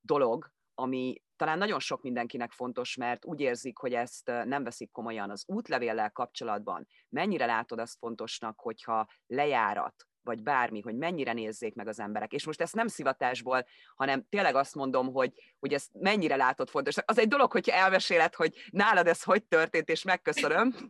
dolog, 0.00 0.52
ami 0.74 1.22
talán 1.40 1.58
nagyon 1.58 1.80
sok 1.80 2.02
mindenkinek 2.02 2.52
fontos, 2.52 2.96
mert 2.96 3.24
úgy 3.24 3.40
érzik, 3.40 3.78
hogy 3.78 3.92
ezt 3.92 4.26
nem 4.44 4.64
veszik 4.64 4.90
komolyan 4.90 5.30
az 5.30 5.44
útlevéllel 5.46 6.10
kapcsolatban. 6.10 6.86
Mennyire 7.08 7.46
látod 7.46 7.78
azt 7.78 7.98
fontosnak, 7.98 8.60
hogyha 8.60 9.08
lejárat, 9.26 10.06
vagy 10.22 10.42
bármi, 10.42 10.80
hogy 10.80 10.96
mennyire 10.96 11.32
nézzék 11.32 11.74
meg 11.74 11.88
az 11.88 12.00
emberek. 12.00 12.32
És 12.32 12.46
most 12.46 12.60
ezt 12.60 12.74
nem 12.74 12.86
szivatásból, 12.86 13.66
hanem 13.94 14.26
tényleg 14.28 14.54
azt 14.54 14.74
mondom, 14.74 15.12
hogy, 15.12 15.32
hogy 15.58 15.72
ezt 15.72 15.90
mennyire 15.92 16.36
látod 16.36 16.68
fontos. 16.68 16.96
Az 17.04 17.18
egy 17.18 17.28
dolog, 17.28 17.52
hogyha 17.52 17.76
elmeséled, 17.76 18.34
hogy 18.34 18.54
nálad 18.70 19.06
ez 19.06 19.22
hogy 19.22 19.44
történt, 19.44 19.88
és 19.88 20.02
megköszönöm. 20.02 20.74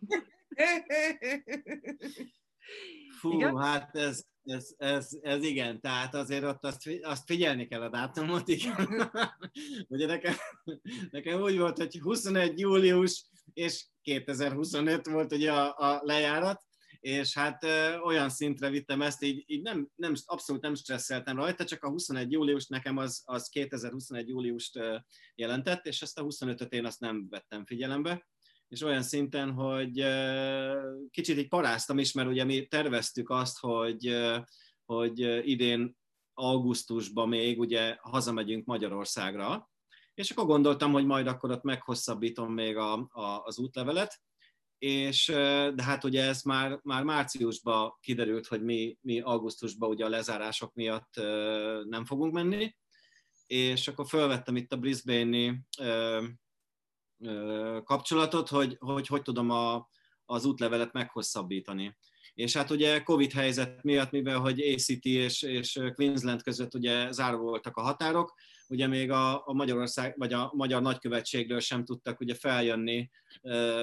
Fú, 3.20 3.32
igen? 3.32 3.56
hát 3.56 3.96
ez, 3.96 4.24
ez, 4.50 4.74
ez, 4.76 5.08
ez 5.22 5.44
igen, 5.44 5.80
tehát 5.80 6.14
azért 6.14 6.44
ott 6.44 6.64
azt, 6.64 6.90
azt 7.02 7.24
figyelni 7.26 7.66
kell 7.66 7.82
a 7.82 7.88
dátumot, 7.88 8.48
igen. 8.48 9.10
Ugye 9.88 10.06
nekem, 10.06 10.34
nekem 11.10 11.40
úgy 11.40 11.58
volt, 11.58 11.76
hogy 11.76 11.98
21 11.98 12.58
július 12.58 13.24
és 13.52 13.86
2025 14.02 15.06
volt 15.06 15.32
ugye 15.32 15.52
a, 15.52 15.76
a 15.76 16.00
lejárat, 16.02 16.64
és 17.00 17.34
hát 17.34 17.64
ö, 17.64 17.98
olyan 17.98 18.28
szintre 18.28 18.70
vittem 18.70 19.02
ezt, 19.02 19.22
így, 19.22 19.44
így 19.46 19.62
nem, 19.62 19.88
nem, 19.94 20.12
abszolút 20.24 20.62
nem 20.62 20.74
stresszeltem 20.74 21.36
rajta, 21.36 21.64
csak 21.64 21.84
a 21.84 21.88
21 21.88 22.32
július 22.32 22.66
nekem 22.66 22.96
az, 22.96 23.22
az 23.24 23.48
2021 23.48 24.28
júliust 24.28 24.76
ö, 24.76 24.96
jelentett, 25.34 25.86
és 25.86 26.02
ezt 26.02 26.18
a 26.18 26.24
25-öt 26.24 26.72
én 26.72 26.84
azt 26.84 27.00
nem 27.00 27.26
vettem 27.28 27.64
figyelembe 27.64 28.26
és 28.70 28.82
olyan 28.82 29.02
szinten, 29.02 29.52
hogy 29.52 30.04
kicsit 31.10 31.38
így 31.38 31.48
paráztam 31.48 31.98
is, 31.98 32.12
mert 32.12 32.28
ugye 32.28 32.44
mi 32.44 32.66
terveztük 32.66 33.30
azt, 33.30 33.58
hogy, 33.58 34.16
hogy 34.84 35.18
idén 35.48 35.96
augusztusban 36.34 37.28
még 37.28 37.58
ugye 37.58 37.96
hazamegyünk 38.00 38.66
Magyarországra, 38.66 39.70
és 40.14 40.30
akkor 40.30 40.46
gondoltam, 40.46 40.92
hogy 40.92 41.06
majd 41.06 41.26
akkor 41.26 41.50
ott 41.50 41.62
meghosszabbítom 41.62 42.52
még 42.52 42.76
a, 42.76 42.92
a, 43.10 43.42
az 43.44 43.58
útlevelet, 43.58 44.20
és 44.78 45.26
de 45.74 45.82
hát 45.82 46.04
ugye 46.04 46.24
ez 46.24 46.42
már, 46.42 46.80
már 46.82 47.04
márciusban 47.04 47.96
kiderült, 48.00 48.46
hogy 48.46 48.62
mi, 48.62 48.96
mi 49.00 49.20
augusztusban 49.20 49.90
ugye 49.90 50.04
a 50.04 50.08
lezárások 50.08 50.74
miatt 50.74 51.14
nem 51.84 52.04
fogunk 52.04 52.32
menni, 52.32 52.76
és 53.46 53.88
akkor 53.88 54.06
felvettem 54.08 54.56
itt 54.56 54.72
a 54.72 54.76
Brisbane-i 54.76 55.60
kapcsolatot, 57.84 58.48
hogy 58.48 58.76
hogy, 58.78 59.06
hogy 59.06 59.22
tudom 59.22 59.50
a, 59.50 59.88
az 60.24 60.44
útlevelet 60.44 60.92
meghosszabbítani. 60.92 61.96
És 62.34 62.56
hát 62.56 62.70
ugye 62.70 63.02
Covid 63.02 63.32
helyzet 63.32 63.82
miatt, 63.82 64.10
mivel 64.10 64.38
hogy 64.38 64.60
ACT 64.60 65.04
és, 65.04 65.42
és 65.42 65.80
Queensland 65.94 66.42
között 66.42 66.74
ugye 66.74 67.12
zárva 67.12 67.42
voltak 67.42 67.76
a 67.76 67.82
határok, 67.82 68.34
ugye 68.68 68.86
még 68.86 69.10
a, 69.10 69.46
a 69.46 69.52
Magyarország, 69.52 70.14
vagy 70.18 70.32
a 70.32 70.50
Magyar 70.54 70.82
Nagykövetségről 70.82 71.60
sem 71.60 71.84
tudtak 71.84 72.20
ugye 72.20 72.34
feljönni, 72.34 73.10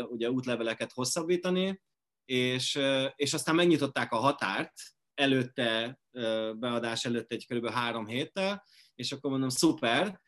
ugye 0.10 0.30
útleveleket 0.30 0.92
hosszabbítani, 0.92 1.82
és, 2.26 2.80
és 3.16 3.34
aztán 3.34 3.56
megnyitották 3.56 4.12
a 4.12 4.18
határt, 4.18 4.74
előtte, 5.14 6.00
beadás 6.54 7.06
előtt 7.06 7.32
egy 7.32 7.46
kb. 7.48 7.70
három 7.70 8.08
héttel, 8.08 8.64
és 8.96 9.12
akkor 9.12 9.32
mondom, 9.32 9.50
szuper, 9.50 10.22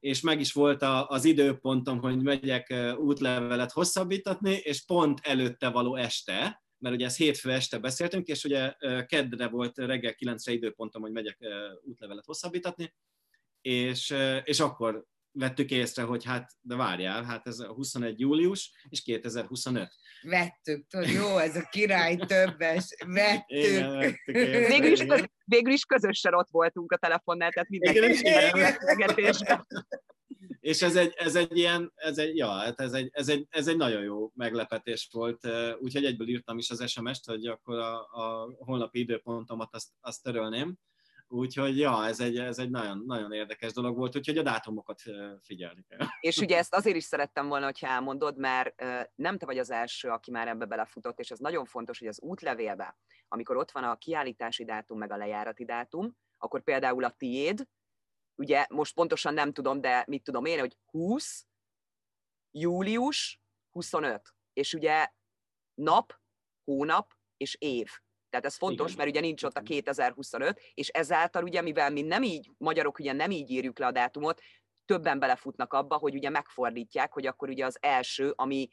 és 0.00 0.20
meg 0.20 0.40
is 0.40 0.52
volt 0.52 0.82
a, 0.82 1.08
az 1.08 1.24
időpontom, 1.24 2.00
hogy 2.00 2.22
megyek 2.22 2.74
útlevelet 2.98 3.72
hosszabbítatni, 3.72 4.52
és 4.52 4.84
pont 4.84 5.20
előtte 5.22 5.68
való 5.68 5.96
este, 5.96 6.62
mert 6.78 6.94
ugye 6.94 7.04
ez 7.04 7.16
hétfő 7.16 7.52
este 7.52 7.78
beszéltünk, 7.78 8.26
és 8.26 8.44
ugye 8.44 8.74
keddre 9.06 9.48
volt 9.48 9.78
reggel 9.78 10.14
9-re 10.18 10.52
időpontom, 10.52 11.02
hogy 11.02 11.12
megyek 11.12 11.38
útlevelet 11.82 12.24
hosszabbítatni, 12.24 12.94
és, 13.60 14.14
és 14.44 14.60
akkor 14.60 15.04
vettük 15.38 15.70
észre, 15.70 16.02
hogy 16.02 16.24
hát, 16.24 16.50
de 16.60 16.76
várjál, 16.76 17.22
hát 17.22 17.46
ez 17.46 17.58
a 17.58 17.72
21 17.72 18.20
július 18.20 18.72
és 18.88 19.02
2025. 19.02 19.88
Vettük, 20.22 20.86
tudod, 20.86 21.08
jó, 21.08 21.36
ez 21.38 21.56
a 21.56 21.68
király 21.70 22.16
többes, 22.16 22.94
vettük. 23.06 23.64
Igen, 23.64 23.96
vettük 23.98 24.34
végül, 24.72 24.92
is, 24.92 25.04
végül 25.44 25.72
is 25.72 25.84
közösen 25.84 26.34
ott 26.34 26.48
voltunk 26.50 26.92
a 26.92 26.96
telefonnál, 26.96 27.50
tehát 27.50 27.68
mindenki 27.68 27.98
a 29.44 29.66
És 30.60 30.82
ez 30.82 30.96
egy, 30.96 31.14
ez 31.16 31.34
egy 31.34 31.56
ilyen, 31.56 31.92
ez 31.94 32.18
egy, 32.18 32.36
ja, 32.36 32.50
hát 32.50 32.80
ez 32.80 32.92
egy, 32.92 33.08
ez, 33.12 33.28
egy, 33.28 33.46
ez 33.50 33.68
egy 33.68 33.76
nagyon 33.76 34.02
jó 34.02 34.30
meglepetés 34.34 35.08
volt, 35.12 35.48
úgyhogy 35.80 36.04
egyből 36.04 36.28
írtam 36.28 36.58
is 36.58 36.70
az 36.70 36.90
SMS-t, 36.90 37.24
hogy 37.24 37.46
akkor 37.46 37.78
a, 37.78 37.96
a 37.96 38.54
holnapi 38.58 38.98
időpontomat 38.98 39.74
azt, 39.74 39.88
azt 40.00 40.22
törölném 40.22 40.76
Úgyhogy 41.28 41.78
ja, 41.78 42.06
ez 42.06 42.20
egy, 42.20 42.38
ez 42.38 42.58
egy 42.58 42.70
nagyon, 42.70 43.02
nagyon 43.06 43.32
érdekes 43.32 43.72
dolog 43.72 43.96
volt, 43.96 44.16
úgyhogy 44.16 44.38
a 44.38 44.42
dátumokat 44.42 45.02
figyelni 45.42 45.84
kell. 45.88 46.06
És 46.20 46.36
ugye 46.38 46.56
ezt 46.56 46.74
azért 46.74 46.96
is 46.96 47.04
szerettem 47.04 47.48
volna, 47.48 47.64
hogyha 47.64 47.86
elmondod, 47.86 48.36
mert 48.36 48.82
nem 49.14 49.38
te 49.38 49.46
vagy 49.46 49.58
az 49.58 49.70
első, 49.70 50.08
aki 50.08 50.30
már 50.30 50.48
ebbe 50.48 50.64
belefutott, 50.64 51.18
és 51.18 51.30
ez 51.30 51.38
nagyon 51.38 51.64
fontos, 51.64 51.98
hogy 51.98 52.08
az 52.08 52.20
útlevélbe, 52.20 52.98
amikor 53.28 53.56
ott 53.56 53.70
van 53.70 53.84
a 53.84 53.96
kiállítási 53.96 54.64
dátum, 54.64 54.98
meg 54.98 55.12
a 55.12 55.16
lejárati 55.16 55.64
dátum, 55.64 56.16
akkor 56.38 56.62
például 56.62 57.04
a 57.04 57.10
tiéd, 57.10 57.66
ugye 58.34 58.66
most 58.68 58.94
pontosan 58.94 59.34
nem 59.34 59.52
tudom, 59.52 59.80
de 59.80 60.04
mit 60.06 60.22
tudom 60.22 60.44
én, 60.44 60.58
hogy 60.58 60.76
20, 60.90 61.46
július 62.50 63.40
25. 63.70 64.34
És 64.52 64.74
ugye 64.74 65.08
nap, 65.74 66.20
hónap 66.64 67.12
és 67.36 67.56
év. 67.58 67.90
Tehát 68.36 68.52
ez 68.52 68.58
fontos, 68.58 68.92
Igen. 68.92 68.96
mert 68.96 69.10
ugye 69.10 69.20
nincs 69.26 69.42
ott 69.42 69.56
a 69.56 69.60
2025, 69.60 70.60
és 70.74 70.88
ezáltal 70.88 71.42
ugye, 71.42 71.62
mivel 71.62 71.90
mi 71.90 72.02
nem 72.02 72.22
így, 72.22 72.50
magyarok 72.58 72.98
ugye 72.98 73.12
nem 73.12 73.30
így 73.30 73.50
írjuk 73.50 73.78
le 73.78 73.86
a 73.86 73.90
dátumot, 73.90 74.40
többen 74.84 75.18
belefutnak 75.18 75.72
abba, 75.72 75.96
hogy 75.96 76.14
ugye 76.14 76.28
megfordítják, 76.28 77.12
hogy 77.12 77.26
akkor 77.26 77.48
ugye 77.48 77.64
az 77.64 77.78
első, 77.80 78.32
ami 78.36 78.68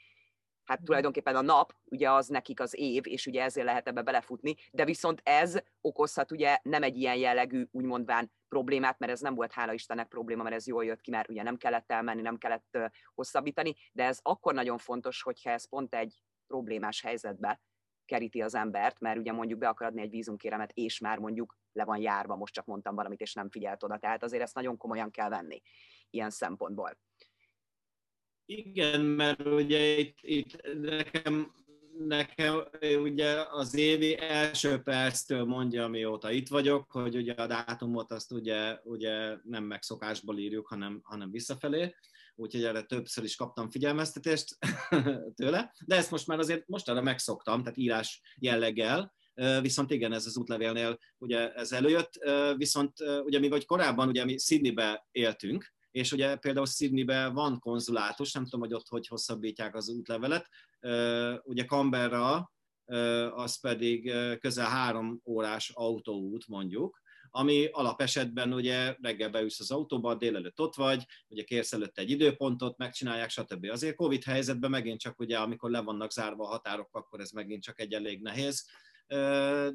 hát 0.64 0.78
mhm. 0.78 0.86
tulajdonképpen 0.86 1.36
a 1.36 1.42
nap, 1.42 1.76
ugye 1.84 2.12
az 2.12 2.28
nekik 2.28 2.60
az 2.60 2.80
év, 2.80 3.02
és 3.08 3.26
ugye 3.26 3.44
ezért 3.44 3.66
lehet 3.66 3.88
ebbe 3.88 4.02
belefutni, 4.02 4.56
de 4.72 4.86
viszont 4.86 5.22
ez 5.24 5.58
okozhat 5.82 6.32
ugye 6.32 6.58
nem 6.62 6.84
egy 6.84 6.98
ilyen 6.98 7.16
jellegű, 7.16 7.68
úgymondván 7.72 8.32
problémát, 8.48 9.00
mert 9.00 9.12
ez 9.12 9.20
nem 9.20 9.36
volt 9.36 9.52
hála 9.52 9.74
Istennek 9.74 10.08
probléma, 10.08 10.44
mert 10.44 10.56
ez 10.56 10.68
jól 10.68 10.86
jött 10.86 11.02
ki, 11.02 11.12
mert 11.12 11.30
ugye 11.30 11.44
nem 11.44 11.58
kellett 11.58 11.92
elmenni, 11.92 12.22
nem 12.22 12.38
kellett 12.38 12.78
hosszabbítani, 13.14 13.76
de 13.92 14.04
ez 14.04 14.20
akkor 14.22 14.54
nagyon 14.54 14.78
fontos, 14.78 15.22
hogyha 15.22 15.50
ez 15.50 15.70
pont 15.70 15.96
egy 15.96 16.24
problémás 16.48 17.02
helyzetbe 17.02 17.62
keríti 18.06 18.42
az 18.42 18.56
embert, 18.56 19.00
mert 19.00 19.18
ugye 19.18 19.32
mondjuk 19.32 19.60
be 19.60 19.68
akar 19.68 19.88
adni 19.88 20.02
egy 20.02 20.10
vízumkéremet, 20.10 20.72
és 20.74 21.00
már 21.00 21.18
mondjuk 21.18 21.58
le 21.72 21.86
van 21.86 22.02
járva, 22.02 22.36
most 22.36 22.54
csak 22.54 22.66
mondtam 22.66 22.96
valamit, 22.96 23.22
és 23.22 23.34
nem 23.34 23.50
figyelt 23.50 23.84
oda. 23.84 23.98
Tehát 23.98 24.24
azért 24.24 24.44
ezt 24.44 24.56
nagyon 24.56 24.78
komolyan 24.78 25.12
kell 25.12 25.30
venni 25.30 25.62
ilyen 26.10 26.30
szempontból. 26.30 26.98
Igen, 28.46 29.02
mert 29.02 29.46
ugye 29.48 29.98
itt, 29.98 30.18
itt 30.22 30.74
nekem, 30.82 31.54
nekem 31.98 32.64
ugye 32.82 33.44
az 33.50 33.76
évi 33.76 34.18
első 34.18 34.82
perctől 34.82 35.46
mondja, 35.46 35.88
mióta 35.88 36.32
itt 36.32 36.48
vagyok, 36.48 36.92
hogy 36.92 37.16
ugye 37.16 37.34
a 37.34 37.48
dátumot 37.48 38.12
azt 38.12 38.32
ugye, 38.32 38.80
ugye 38.84 39.38
nem 39.44 39.64
megszokásból 39.64 40.38
írjuk, 40.38 40.68
hanem, 40.68 41.00
hanem 41.04 41.32
visszafelé 41.32 41.96
úgyhogy 42.36 42.64
erre 42.64 42.82
többször 42.82 43.24
is 43.24 43.36
kaptam 43.36 43.70
figyelmeztetést 43.70 44.58
tőle, 45.36 45.74
de 45.86 45.96
ezt 45.96 46.12
most 46.12 46.28
már 46.28 46.40
azért 46.40 46.68
mostanra 46.68 47.02
megszoktam, 47.02 47.64
tehát 47.64 47.78
írás 47.78 48.22
jelleggel, 48.36 49.14
viszont 49.62 49.92
igen, 49.92 50.14
ez 50.14 50.26
az 50.26 50.38
útlevélnél 50.38 50.98
ugye 51.18 51.54
ez 51.54 51.72
előjött, 51.72 52.12
viszont 52.56 52.94
ugye 53.24 53.40
mi 53.40 53.50
vagy 53.50 53.66
korábban 53.66 54.08
ugye 54.08 54.26
mi 54.26 54.38
Sydneybe 54.38 55.08
éltünk, 55.12 55.74
és 55.92 56.12
ugye 56.12 56.36
például 56.36 56.66
Sydneybe 56.66 57.28
van 57.28 57.60
konzulátus, 57.60 58.32
nem 58.32 58.44
tudom, 58.44 58.60
hogy 58.60 58.74
ott 58.74 58.88
hogy 58.88 59.08
hosszabbítják 59.08 59.76
az 59.76 59.90
útlevelet, 59.90 60.50
ugye 61.44 61.66
Canberra, 61.66 62.52
az 63.32 63.60
pedig 63.60 64.14
közel 64.40 64.70
három 64.70 65.22
órás 65.26 65.72
autóút 65.74 66.48
mondjuk, 66.48 67.02
ami 67.36 67.68
alapesetben 67.72 68.54
ugye 68.54 68.96
reggel 69.02 69.30
beülsz 69.30 69.60
az 69.60 69.72
autóba, 69.72 70.16
délelőtt 70.16 70.60
ott 70.60 70.76
vagy, 70.76 71.06
ugye 71.28 71.44
kérsz 71.44 71.74
előtte 71.74 72.02
egy 72.02 72.10
időpontot, 72.10 72.78
megcsinálják, 72.78 73.30
stb. 73.30 73.66
Azért 73.72 73.96
Covid 73.96 74.24
helyzetben 74.24 74.70
megint 74.70 75.00
csak 75.00 75.20
ugye, 75.20 75.38
amikor 75.38 75.72
le 75.72 75.82
vannak 75.82 76.12
zárva 76.12 76.44
a 76.44 76.48
határok, 76.48 76.90
akkor 76.92 77.20
ez 77.20 77.32
megint 77.32 77.64
csak 77.64 77.80
egy 77.80 77.94
elég 77.94 78.22
nehéz 78.22 78.66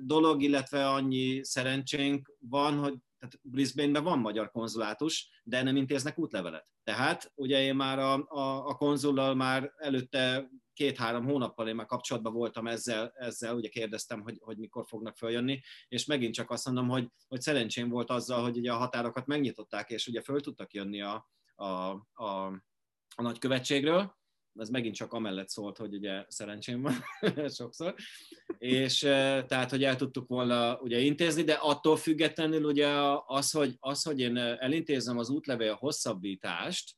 dolog, 0.00 0.42
illetve 0.42 0.88
annyi 0.88 1.44
szerencsénk 1.44 2.32
van, 2.38 2.78
hogy 2.78 2.94
tehát 3.18 3.38
Brisbane-ben 3.42 4.04
van 4.04 4.18
magyar 4.18 4.50
konzulátus, 4.50 5.28
de 5.42 5.62
nem 5.62 5.76
intéznek 5.76 6.18
útlevelet. 6.18 6.66
Tehát 6.84 7.32
ugye 7.34 7.62
én 7.62 7.74
már 7.74 7.98
a, 7.98 8.26
a, 8.28 8.66
a 8.66 8.74
konzullal 8.74 9.34
már 9.34 9.72
előtte 9.76 10.50
két-három 10.78 11.24
hónappal 11.24 11.68
én 11.68 11.74
már 11.74 11.86
kapcsolatban 11.86 12.32
voltam 12.32 12.66
ezzel, 12.66 13.12
ezzel 13.16 13.54
ugye 13.54 13.68
kérdeztem, 13.68 14.20
hogy, 14.20 14.38
hogy 14.40 14.58
mikor 14.58 14.84
fognak 14.86 15.16
följönni, 15.16 15.60
és 15.88 16.04
megint 16.04 16.34
csak 16.34 16.50
azt 16.50 16.66
mondom, 16.66 16.88
hogy, 16.88 17.08
hogy 17.28 17.40
szerencsém 17.40 17.88
volt 17.88 18.10
azzal, 18.10 18.42
hogy 18.42 18.56
ugye 18.56 18.72
a 18.72 18.76
határokat 18.76 19.26
megnyitották, 19.26 19.90
és 19.90 20.06
ugye 20.06 20.22
föl 20.22 20.40
tudtak 20.40 20.72
jönni 20.72 21.00
a, 21.02 21.30
a, 21.54 21.64
a, 22.12 22.46
a 23.14 23.22
nagykövetségről, 23.22 24.16
ez 24.54 24.68
megint 24.68 24.94
csak 24.94 25.12
amellett 25.12 25.48
szólt, 25.48 25.76
hogy 25.76 25.94
ugye 25.94 26.24
szerencsém 26.28 26.82
van 26.82 26.94
sokszor, 27.58 27.94
és 28.58 28.98
tehát, 29.46 29.70
hogy 29.70 29.84
el 29.84 29.96
tudtuk 29.96 30.28
volna 30.28 30.78
ugye 30.80 30.98
intézni, 30.98 31.42
de 31.42 31.52
attól 31.52 31.96
függetlenül 31.96 32.64
ugye 32.64 32.88
az, 33.26 33.50
hogy, 33.50 33.76
az, 33.78 34.02
hogy 34.02 34.20
én 34.20 34.36
elintézem 34.36 35.18
az 35.18 35.30
útlevél 35.30 35.74
hosszabbítást, 35.74 36.97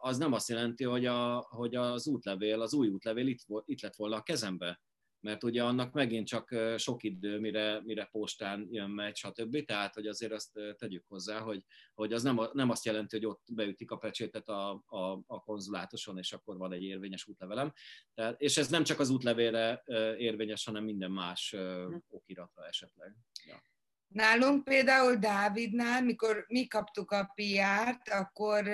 az 0.00 0.18
nem 0.18 0.32
azt 0.32 0.48
jelenti, 0.48 0.84
hogy, 0.84 1.06
a, 1.06 1.46
hogy 1.48 1.74
az 1.74 2.06
útlevél, 2.06 2.60
az 2.60 2.74
új 2.74 2.88
útlevél 2.88 3.26
itt, 3.26 3.40
itt 3.64 3.80
lett 3.80 3.96
volna 3.96 4.16
a 4.16 4.22
kezembe. 4.22 4.80
Mert 5.20 5.44
ugye 5.44 5.64
annak 5.64 5.92
megint 5.92 6.26
csak 6.26 6.54
sok 6.76 7.02
idő, 7.02 7.40
mire, 7.40 7.80
mire 7.84 8.04
postán 8.04 8.68
jön, 8.70 8.90
megy, 8.90 9.16
stb. 9.16 9.64
Tehát, 9.64 9.94
hogy 9.94 10.06
azért 10.06 10.32
azt 10.32 10.60
tegyük 10.76 11.04
hozzá, 11.08 11.40
hogy, 11.40 11.62
hogy 11.94 12.12
az 12.12 12.22
nem, 12.22 12.40
nem 12.52 12.70
azt 12.70 12.84
jelenti, 12.84 13.16
hogy 13.16 13.26
ott 13.26 13.44
beütik 13.52 13.90
a 13.90 13.96
pecsétet 13.96 14.48
a, 14.48 14.70
a, 14.86 15.22
a 15.26 15.40
konzulátuson, 15.40 16.18
és 16.18 16.32
akkor 16.32 16.56
van 16.56 16.72
egy 16.72 16.82
érvényes 16.82 17.26
útlevelem. 17.26 17.72
Tehát, 18.14 18.40
és 18.40 18.56
ez 18.56 18.68
nem 18.68 18.84
csak 18.84 19.00
az 19.00 19.10
útlevélre 19.10 19.82
érvényes, 20.18 20.64
hanem 20.64 20.84
minden 20.84 21.10
más 21.10 21.54
hm. 21.56 21.96
okiratra 22.08 22.66
esetleg. 22.66 23.16
Ja. 23.46 23.62
Nálunk 24.08 24.64
például 24.64 25.14
Dávidnál, 25.14 26.02
mikor 26.02 26.44
mi 26.48 26.66
kaptuk 26.66 27.10
a 27.10 27.32
PR-t, 27.34 28.08
akkor 28.08 28.64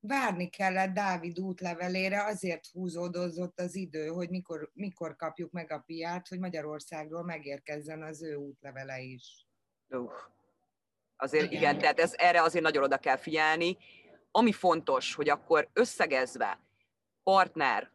várni 0.00 0.48
kellett 0.48 0.94
Dávid 0.94 1.38
útlevelére, 1.38 2.24
azért 2.24 2.66
húzódozott 2.66 3.60
az 3.60 3.74
idő, 3.74 4.06
hogy 4.06 4.30
mikor, 4.30 4.70
mikor 4.74 5.16
kapjuk 5.16 5.50
meg 5.52 5.72
a 5.72 5.84
PR-t, 5.86 6.28
hogy 6.28 6.38
Magyarországról 6.38 7.24
megérkezzen 7.24 8.02
az 8.02 8.22
ő 8.22 8.34
útlevele 8.34 9.00
is. 9.00 9.46
Uh, 9.88 10.12
azért 11.16 11.44
igen. 11.44 11.60
igen, 11.60 11.78
tehát 11.78 12.00
ez, 12.00 12.14
erre 12.16 12.42
azért 12.42 12.64
nagyon 12.64 12.82
oda 12.82 12.98
kell 12.98 13.16
figyelni. 13.16 13.76
Ami 14.30 14.52
fontos, 14.52 15.14
hogy 15.14 15.28
akkor 15.28 15.68
összegezve 15.72 16.60
partner, 17.22 17.92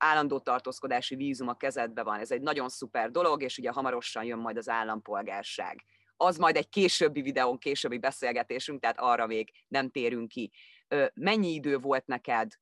állandó 0.00 0.38
tartózkodási 0.38 1.14
vízum 1.14 1.48
a 1.48 1.56
kezedbe 1.56 2.02
van. 2.02 2.18
Ez 2.18 2.30
egy 2.30 2.40
nagyon 2.40 2.68
szuper 2.68 3.10
dolog, 3.10 3.42
és 3.42 3.58
ugye 3.58 3.70
hamarosan 3.70 4.24
jön 4.24 4.38
majd 4.38 4.56
az 4.56 4.68
állampolgárság. 4.68 5.84
Az 6.16 6.36
majd 6.36 6.56
egy 6.56 6.68
későbbi 6.68 7.22
videón, 7.22 7.58
későbbi 7.58 7.98
beszélgetésünk, 7.98 8.80
tehát 8.80 8.98
arra 8.98 9.26
még 9.26 9.50
nem 9.68 9.90
térünk 9.90 10.28
ki. 10.28 10.52
Mennyi 11.14 11.52
idő 11.52 11.78
volt 11.78 12.06
neked, 12.06 12.52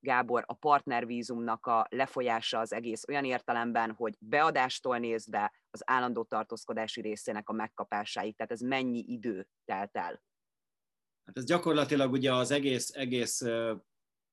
Gábor, 0.00 0.44
a 0.46 0.54
partnervízumnak 0.54 1.66
a 1.66 1.86
lefolyása 1.90 2.58
az 2.58 2.72
egész 2.72 3.04
olyan 3.08 3.24
értelemben, 3.24 3.92
hogy 3.92 4.16
beadástól 4.18 4.98
nézve 4.98 5.52
az 5.70 5.82
állandó 5.84 6.22
tartózkodási 6.22 7.00
részének 7.00 7.48
a 7.48 7.52
megkapásáig, 7.52 8.36
tehát 8.36 8.52
ez 8.52 8.60
mennyi 8.60 9.04
idő 9.06 9.48
telt 9.64 9.96
el? 9.96 10.22
Hát 11.24 11.36
ez 11.36 11.44
gyakorlatilag 11.44 12.12
ugye 12.12 12.34
az 12.34 12.50
egész, 12.50 12.90
egész 12.94 13.42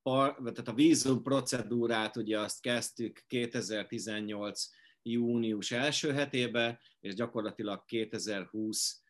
tehát 0.02 0.68
a 0.68 0.74
vízum 0.74 1.22
procedúrát 1.22 2.16
ugye 2.16 2.38
azt 2.38 2.60
kezdtük 2.60 3.24
2018 3.26 4.68
június 5.02 5.70
első 5.70 6.12
hetébe, 6.12 6.80
és 7.00 7.14
gyakorlatilag 7.14 7.84
2020 7.84 9.02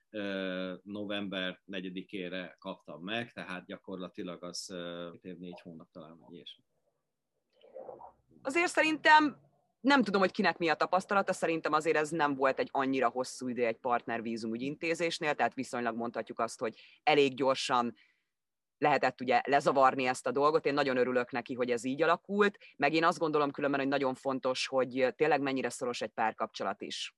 november 0.83 1.63
4-ére 1.73 2.55
kaptam 2.59 3.03
meg, 3.03 3.33
tehát 3.33 3.67
gyakorlatilag 3.67 4.45
az 4.45 4.75
év 5.21 5.39
négy 5.39 5.61
hónap 5.61 5.91
talán 5.91 6.19
vagy. 6.19 6.61
Azért 8.43 8.71
szerintem 8.71 9.41
nem 9.81 10.03
tudom, 10.03 10.21
hogy 10.21 10.31
kinek 10.31 10.59
mi 10.59 10.69
a 10.69 10.75
tapasztalata, 10.75 11.33
szerintem 11.33 11.73
azért 11.73 11.97
ez 11.97 12.11
nem 12.11 12.35
volt 12.35 12.59
egy 12.59 12.69
annyira 12.73 13.09
hosszú 13.09 13.49
idő 13.49 13.67
egy 13.67 13.79
partnervízum 13.79 14.55
ügyintézésnél, 14.55 15.35
tehát 15.35 15.55
viszonylag 15.55 15.97
mondhatjuk 15.97 16.39
azt, 16.39 16.61
hogy 16.61 16.81
elég 17.03 17.35
gyorsan 17.35 17.95
lehetett 18.81 19.21
ugye 19.21 19.41
lezavarni 19.45 20.07
ezt 20.07 20.27
a 20.27 20.31
dolgot. 20.31 20.67
Én 20.67 20.75
nagyon 20.75 20.97
örülök 20.97 21.31
neki, 21.31 21.55
hogy 21.55 21.71
ez 21.71 21.85
így 21.85 22.03
alakult, 22.03 22.59
meg 22.77 22.93
én 22.93 23.05
azt 23.05 23.19
gondolom 23.19 23.51
különben, 23.51 23.81
hogy 23.81 23.89
nagyon 23.89 24.15
fontos, 24.15 24.67
hogy 24.67 25.13
tényleg 25.17 25.41
mennyire 25.41 25.69
szoros 25.69 26.01
egy 26.01 26.11
párkapcsolat 26.11 26.83
is. 26.83 27.15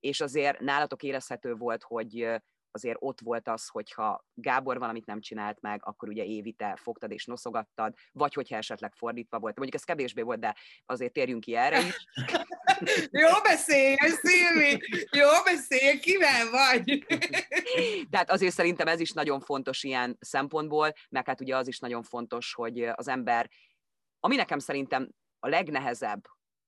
És 0.00 0.20
azért 0.20 0.60
nálatok 0.60 1.02
érezhető 1.02 1.54
volt, 1.54 1.82
hogy 1.82 2.40
azért 2.70 2.96
ott 3.00 3.20
volt 3.20 3.48
az, 3.48 3.68
hogyha 3.68 4.24
Gábor 4.34 4.78
valamit 4.78 5.06
nem 5.06 5.20
csinált 5.20 5.60
meg, 5.60 5.80
akkor 5.84 6.08
ugye 6.08 6.24
Évi 6.24 6.52
te 6.52 6.76
fogtad 6.76 7.10
és 7.10 7.26
noszogattad, 7.26 7.94
vagy 8.12 8.34
hogyha 8.34 8.56
esetleg 8.56 8.94
fordítva 8.94 9.38
volt. 9.38 9.56
Mondjuk 9.56 9.80
ez 9.80 9.84
kevésbé 9.84 10.22
volt, 10.22 10.40
de 10.40 10.56
azért 10.86 11.12
térjünk 11.12 11.40
ki 11.40 11.56
erre 11.56 11.78
is. 11.78 12.06
jó 13.10 13.28
beszélj, 13.42 13.96
Szilvi! 13.96 14.80
Jó 15.10 15.28
beszélj, 15.44 15.98
kivel 15.98 16.50
vagy? 16.50 17.04
Tehát 18.10 18.30
azért 18.30 18.54
szerintem 18.54 18.86
ez 18.86 19.00
is 19.00 19.12
nagyon 19.12 19.40
fontos 19.40 19.82
ilyen 19.82 20.16
szempontból, 20.20 20.92
meg 21.08 21.26
hát 21.26 21.40
ugye 21.40 21.56
az 21.56 21.68
is 21.68 21.78
nagyon 21.78 22.02
fontos, 22.02 22.54
hogy 22.54 22.82
az 22.82 23.08
ember, 23.08 23.50
ami 24.20 24.36
nekem 24.36 24.58
szerintem 24.58 25.08
a 25.38 25.48
legnehezebb, 25.48 26.20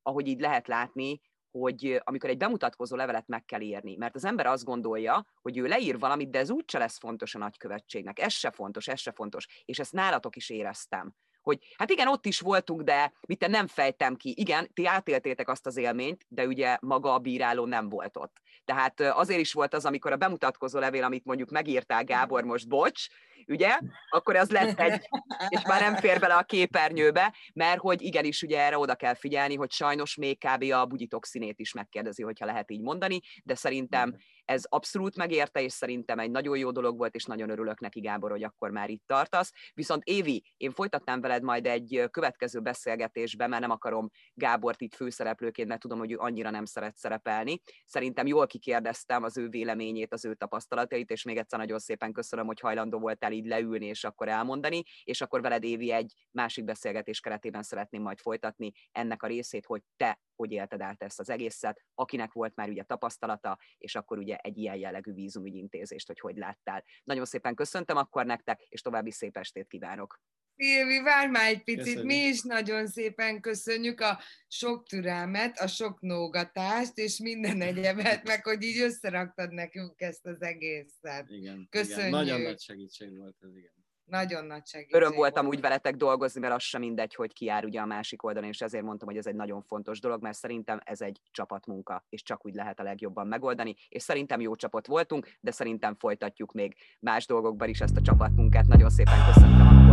ahogy 0.03 0.27
így 0.27 0.41
lehet 0.41 0.69
látni, 0.69 1.21
hogy 1.51 2.01
amikor 2.05 2.31
egy 2.31 2.37
bemutatkozó 2.37 2.97
levelet 2.97 3.27
meg 3.27 3.45
kell 3.45 3.61
írni, 3.61 3.97
mert 3.97 4.15
az 4.15 4.25
ember 4.25 4.47
azt 4.47 4.65
gondolja, 4.65 5.25
hogy 5.43 5.59
ő 5.59 5.67
leír 5.67 5.99
valamit, 5.99 6.31
de 6.31 6.39
ez 6.39 6.51
úgyse 6.51 6.79
lesz 6.79 6.99
fontos 6.99 7.35
a 7.35 7.39
nagykövetségnek, 7.39 8.19
ez 8.19 8.33
se 8.33 8.51
fontos, 8.51 8.89
ez 8.89 9.01
se 9.01 9.13
fontos, 9.13 9.47
és 9.65 9.79
ezt 9.79 9.93
nálatok 9.93 10.37
is 10.37 10.51
éreztem 10.51 11.15
hogy 11.45 11.59
hát 11.79 11.91
igen, 11.91 12.09
ott 12.09 12.27
is 12.27 12.41
voltunk, 12.41 12.83
de 12.83 13.13
mit 13.29 13.49
nem 13.49 13.67
fejtem 13.67 14.17
ki. 14.17 14.35
Igen, 14.37 14.71
ti 14.75 14.87
átéltétek 14.87 15.49
azt 15.49 15.67
az 15.67 15.77
élményt, 15.77 16.25
de 16.29 16.47
ugye 16.47 16.77
maga 16.81 17.15
a 17.15 17.19
bíráló 17.19 17.65
nem 17.65 17.89
volt 17.89 18.17
ott. 18.17 18.41
Tehát 18.65 19.01
azért 19.01 19.41
is 19.41 19.53
volt 19.53 19.75
az, 19.75 19.85
amikor 19.85 20.13
a 20.13 20.17
bemutatkozó 20.17 20.79
levél, 20.79 21.05
amit 21.05 21.25
mondjuk 21.25 21.51
megírtál, 21.51 22.05
Gábor, 22.05 22.45
most 22.45 22.69
bocs, 22.69 23.09
ugye, 23.49 23.79
akkor 24.11 24.37
az 24.37 24.51
lett 24.51 24.81
egy, 24.81 25.09
és 25.49 25.63
már 25.63 25.81
nem 25.81 25.97
fér 25.97 26.21
bele 26.21 26.35
a 26.35 26.43
képernyőbe, 26.43 27.35
mert 27.55 27.79
hogy 27.81 28.03
igenis 28.03 28.43
ugye 28.43 28.61
erre 28.61 28.79
oda 28.79 28.95
kell 28.95 29.15
figyelni, 29.15 29.55
hogy 29.55 29.71
sajnos 29.71 30.17
még 30.17 30.39
kb. 30.39 30.73
a 30.73 30.85
bugyitok 30.87 31.27
színét 31.27 31.59
is 31.59 31.73
megkérdezi, 31.73 32.23
hogyha 32.23 32.47
lehet 32.47 32.71
így 32.71 32.81
mondani, 32.81 33.21
de 33.45 33.55
szerintem 33.55 34.17
ez 34.45 34.65
abszolút 34.69 35.17
megérte, 35.17 35.63
és 35.63 35.73
szerintem 35.73 36.19
egy 36.19 36.31
nagyon 36.31 36.59
jó 36.59 36.71
dolog 36.71 36.99
volt, 36.99 37.15
és 37.15 37.25
nagyon 37.25 37.51
örülök 37.51 37.81
neki, 37.81 38.01
Gábor, 38.01 38.31
hogy 38.31 38.43
akkor 38.43 38.71
már 38.71 38.91
itt 38.91 39.03
tartasz. 39.07 39.53
Viszont 39.75 40.03
Évi, 40.05 40.55
én 40.57 40.71
folytatnám 40.71 41.21
veled 41.21 41.43
majd 41.43 41.67
egy 41.67 42.09
következő 42.11 42.61
beszélgetésbe, 42.61 43.47
mert 43.47 43.61
nem 43.61 43.71
akarom 43.71 44.11
Gábort 44.35 44.81
itt 44.81 44.95
főszereplőként, 44.95 45.69
mert 45.69 45.81
tudom, 45.81 45.99
hogy 45.99 46.13
ő 46.13 46.17
annyira 46.19 46.51
nem 46.51 46.65
szeret 46.65 46.97
szerepelni. 46.97 47.61
Szerintem 47.87 48.27
jól 48.27 48.47
kikérdeztem 48.47 49.23
az 49.23 49.39
ő 49.39 49.49
véleményét, 49.49 50.13
az 50.13 50.25
ő 50.25 50.35
tapasztalatait, 50.35 51.11
és 51.11 51.23
még 51.23 51.37
egyszer 51.37 51.59
nagyon 51.59 51.79
szépen 51.79 52.13
köszönöm, 52.13 52.47
hogy 52.47 52.61
hajlandó 52.61 52.99
voltál 52.99 53.33
így 53.35 53.47
leülni, 53.47 53.87
és 53.87 54.05
akkor 54.05 54.29
elmondani, 54.29 54.83
és 55.05 55.21
akkor 55.21 55.41
veled 55.41 55.65
Évi 55.65 55.91
egy 55.93 56.15
másik 56.31 56.65
beszélgetés 56.65 57.21
keretében 57.21 57.63
szeretném 57.63 58.03
majd 58.03 58.21
folytatni 58.21 58.73
ennek 58.93 59.23
a 59.23 59.27
részét, 59.27 59.67
hogy 59.67 59.83
te 59.97 60.19
hogy 60.37 60.53
élted 60.53 60.81
át 60.81 61.03
ezt 61.03 61.21
az 61.21 61.31
egészet, 61.31 61.81
akinek 61.95 62.33
volt 62.33 62.55
már 62.55 62.69
ugye 62.69 62.83
tapasztalata, 62.83 63.59
és 63.79 63.95
akkor 63.95 64.19
ugye 64.19 64.37
egy 64.37 64.59
ilyen 64.59 64.77
jellegű 64.77 65.13
vízumügyintézést, 65.13 66.07
hogy 66.07 66.21
hogy 66.21 66.37
láttál. 66.37 66.85
Nagyon 67.05 67.25
szépen 67.25 67.55
köszöntöm 67.55 67.97
akkor 67.97 68.27
nektek, 68.27 68.61
és 68.69 68.81
további 68.81 69.11
szép 69.11 69.37
estét 69.37 69.67
kívánok! 69.67 70.21
Szilvi, 70.57 71.03
várj 71.03 71.31
már 71.31 71.49
egy 71.49 71.63
picit, 71.63 71.83
köszönjük. 71.83 72.05
mi 72.05 72.15
is 72.15 72.43
nagyon 72.43 72.87
szépen 72.87 73.41
köszönjük 73.41 74.01
a 74.01 74.21
sok 74.49 74.89
türelmet, 74.89 75.59
a 75.59 75.67
sok 75.67 76.01
nógatást, 76.01 76.99
és 76.99 77.19
minden 77.19 77.61
egyebet, 77.61 78.27
meg 78.27 78.45
hogy 78.45 78.63
így 78.63 78.79
összeraktad 78.79 79.53
nekünk 79.53 80.01
ezt 80.01 80.27
az 80.27 80.43
egészet. 80.43 81.25
Igen, 81.29 81.67
Köszönjük. 81.71 81.99
Igen, 81.99 82.11
nagyon 82.11 82.41
nagy 82.41 82.61
segítség 82.61 83.17
volt 83.17 83.37
ez, 83.41 83.57
igen. 83.57 83.73
Nagyon 84.05 84.45
nagy 84.45 84.67
segítség. 84.67 84.95
Öröm 84.95 85.15
voltam 85.15 85.47
úgy 85.47 85.61
veletek 85.61 85.97
dolgozni, 85.97 86.41
mert 86.41 86.55
az 86.55 86.63
sem 86.63 86.81
mindegy, 86.81 87.15
hogy 87.15 87.33
ki 87.33 87.45
jár 87.45 87.65
ugye 87.65 87.81
a 87.81 87.87
másik 87.87 88.23
oldalon, 88.23 88.49
és 88.49 88.61
ezért 88.61 88.85
mondtam, 88.85 89.09
hogy 89.09 89.17
ez 89.17 89.27
egy 89.27 89.35
nagyon 89.35 89.63
fontos 89.63 90.01
dolog, 90.01 90.23
mert 90.23 90.37
szerintem 90.37 90.81
ez 90.85 91.01
egy 91.01 91.21
csapatmunka, 91.31 92.05
és 92.09 92.23
csak 92.23 92.47
úgy 92.47 92.55
lehet 92.55 92.81
a 92.81 92.83
legjobban 92.83 93.27
megoldani, 93.27 93.75
és 93.89 94.03
szerintem 94.03 94.41
jó 94.41 94.55
csapat 94.55 94.87
voltunk, 94.87 95.29
de 95.41 95.51
szerintem 95.51 95.95
folytatjuk 95.95 96.53
még 96.53 96.75
más 97.01 97.27
dolgokban 97.27 97.69
is 97.69 97.81
ezt 97.81 97.97
a 97.97 98.01
csapatmunkát. 98.01 98.67
Nagyon 98.67 98.91
szépen 98.91 99.25
köszöntöm 99.27 99.84